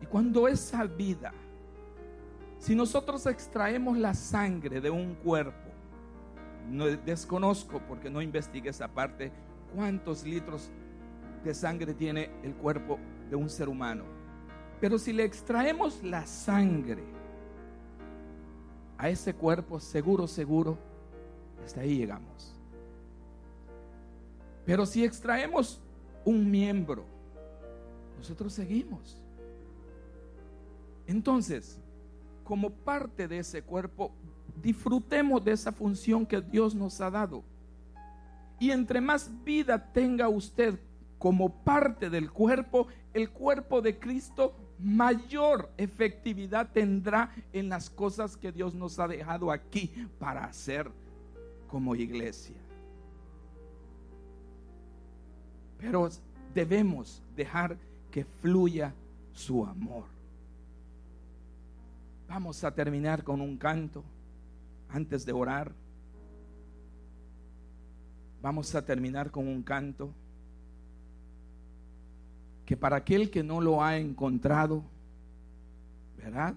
Y 0.00 0.06
cuando 0.06 0.48
esa 0.48 0.84
vida 0.84 1.32
si 2.60 2.74
nosotros 2.74 3.24
extraemos 3.24 3.96
la 3.96 4.12
sangre 4.12 4.82
de 4.82 4.90
un 4.90 5.14
cuerpo, 5.14 5.70
no, 6.68 6.84
desconozco 6.84 7.80
porque 7.88 8.10
no 8.10 8.20
investigué 8.20 8.68
esa 8.68 8.86
parte, 8.86 9.32
cuántos 9.74 10.24
litros 10.24 10.70
de 11.42 11.54
sangre 11.54 11.94
tiene 11.94 12.30
el 12.42 12.54
cuerpo 12.54 12.98
de 13.30 13.36
un 13.36 13.48
ser 13.48 13.70
humano. 13.70 14.04
Pero 14.78 14.98
si 14.98 15.14
le 15.14 15.24
extraemos 15.24 16.02
la 16.02 16.26
sangre 16.26 17.02
a 19.00 19.08
ese 19.08 19.32
cuerpo, 19.32 19.80
seguro, 19.80 20.26
seguro, 20.26 20.76
hasta 21.64 21.80
ahí 21.80 21.96
llegamos. 21.96 22.54
Pero 24.66 24.84
si 24.84 25.02
extraemos 25.02 25.80
un 26.22 26.50
miembro, 26.50 27.06
nosotros 28.18 28.52
seguimos. 28.52 29.16
Entonces, 31.06 31.78
como 32.44 32.68
parte 32.68 33.26
de 33.26 33.38
ese 33.38 33.62
cuerpo, 33.62 34.12
disfrutemos 34.62 35.42
de 35.42 35.52
esa 35.52 35.72
función 35.72 36.26
que 36.26 36.42
Dios 36.42 36.74
nos 36.74 37.00
ha 37.00 37.10
dado. 37.10 37.42
Y 38.58 38.70
entre 38.70 39.00
más 39.00 39.30
vida 39.44 39.92
tenga 39.94 40.28
usted 40.28 40.78
como 41.18 41.48
parte 41.64 42.10
del 42.10 42.30
cuerpo, 42.30 42.86
el 43.14 43.30
cuerpo 43.30 43.80
de 43.80 43.98
Cristo 43.98 44.54
mayor 44.82 45.70
efectividad 45.76 46.70
tendrá 46.72 47.34
en 47.52 47.68
las 47.68 47.90
cosas 47.90 48.36
que 48.36 48.52
Dios 48.52 48.74
nos 48.74 48.98
ha 48.98 49.08
dejado 49.08 49.50
aquí 49.50 49.90
para 50.18 50.44
hacer 50.44 50.90
como 51.68 51.94
iglesia. 51.94 52.56
Pero 55.78 56.08
debemos 56.54 57.22
dejar 57.36 57.78
que 58.10 58.24
fluya 58.24 58.92
su 59.32 59.64
amor. 59.64 60.04
Vamos 62.28 62.62
a 62.64 62.74
terminar 62.74 63.24
con 63.24 63.40
un 63.40 63.56
canto 63.56 64.04
antes 64.88 65.24
de 65.24 65.32
orar. 65.32 65.72
Vamos 68.42 68.74
a 68.74 68.84
terminar 68.84 69.30
con 69.30 69.48
un 69.48 69.62
canto 69.62 70.10
que 72.70 72.76
para 72.76 72.98
aquel 72.98 73.30
que 73.30 73.42
no 73.42 73.60
lo 73.60 73.82
ha 73.82 73.98
encontrado, 73.98 74.84
¿verdad? 76.16 76.54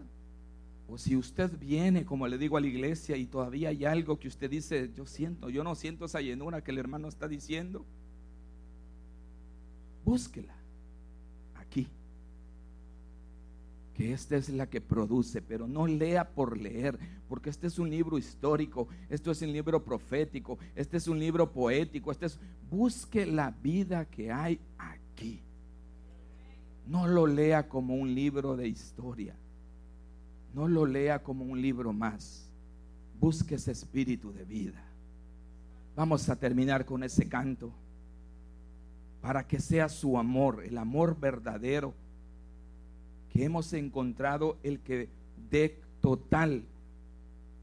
O 0.87 0.95
si 0.95 1.15
usted 1.15 1.49
viene, 1.57 2.05
como 2.05 2.27
le 2.27 2.37
digo 2.37 2.55
a 2.55 2.61
la 2.61 2.67
iglesia, 2.67 3.17
y 3.17 3.25
todavía 3.25 3.69
hay 3.69 3.83
algo 3.83 4.19
que 4.19 4.27
usted 4.27 4.47
dice, 4.47 4.91
yo 4.95 5.07
siento, 5.07 5.49
yo 5.49 5.63
no 5.63 5.73
siento 5.73 6.05
esa 6.05 6.21
llenura 6.21 6.63
que 6.63 6.69
el 6.69 6.77
hermano 6.77 7.07
está 7.07 7.27
diciendo, 7.27 7.83
búsquela 10.05 10.53
aquí 11.55 11.87
que 13.95 14.13
esta 14.13 14.35
es 14.35 14.49
la 14.49 14.69
que 14.69 14.81
produce, 14.81 15.41
pero 15.41 15.67
no 15.67 15.87
lea 15.87 16.29
por 16.29 16.59
leer, 16.59 16.99
porque 17.27 17.49
este 17.49 17.65
es 17.65 17.79
un 17.79 17.89
libro 17.89 18.19
histórico, 18.19 18.87
esto 19.09 19.31
es 19.31 19.41
un 19.41 19.51
libro 19.51 19.83
profético, 19.83 20.59
este 20.75 20.97
es 20.97 21.07
un 21.07 21.17
libro 21.17 21.51
poético, 21.51 22.11
este 22.11 22.27
es 22.27 22.39
busque 22.69 23.25
la 23.25 23.49
vida 23.49 24.05
que 24.05 24.31
hay 24.31 24.59
aquí. 24.77 25.41
No 26.87 27.07
lo 27.07 27.27
lea 27.27 27.67
como 27.69 27.95
un 27.95 28.13
libro 28.13 28.55
de 28.55 28.67
historia. 28.67 29.35
No 30.53 30.67
lo 30.67 30.85
lea 30.85 31.23
como 31.23 31.45
un 31.45 31.61
libro 31.61 31.93
más. 31.93 32.49
Busque 33.19 33.55
ese 33.55 33.71
espíritu 33.71 34.31
de 34.31 34.43
vida. 34.43 34.83
Vamos 35.95 36.29
a 36.29 36.35
terminar 36.35 36.85
con 36.85 37.03
ese 37.03 37.27
canto 37.29 37.71
para 39.21 39.47
que 39.47 39.59
sea 39.59 39.87
su 39.87 40.17
amor, 40.17 40.63
el 40.65 40.77
amor 40.77 41.17
verdadero 41.19 41.93
que 43.29 43.45
hemos 43.45 43.73
encontrado 43.73 44.57
el 44.63 44.79
que 44.81 45.09
dé 45.49 45.81
total 46.01 46.65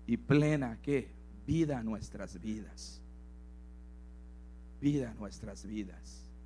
y 0.06 0.16
plena 0.16 0.78
que 0.82 1.08
vida 1.46 1.78
a 1.78 1.82
nuestras 1.82 2.40
vidas. 2.40 3.00
Vida 4.80 5.10
a 5.10 5.14
nuestras 5.14 5.66
vidas. 5.66 6.29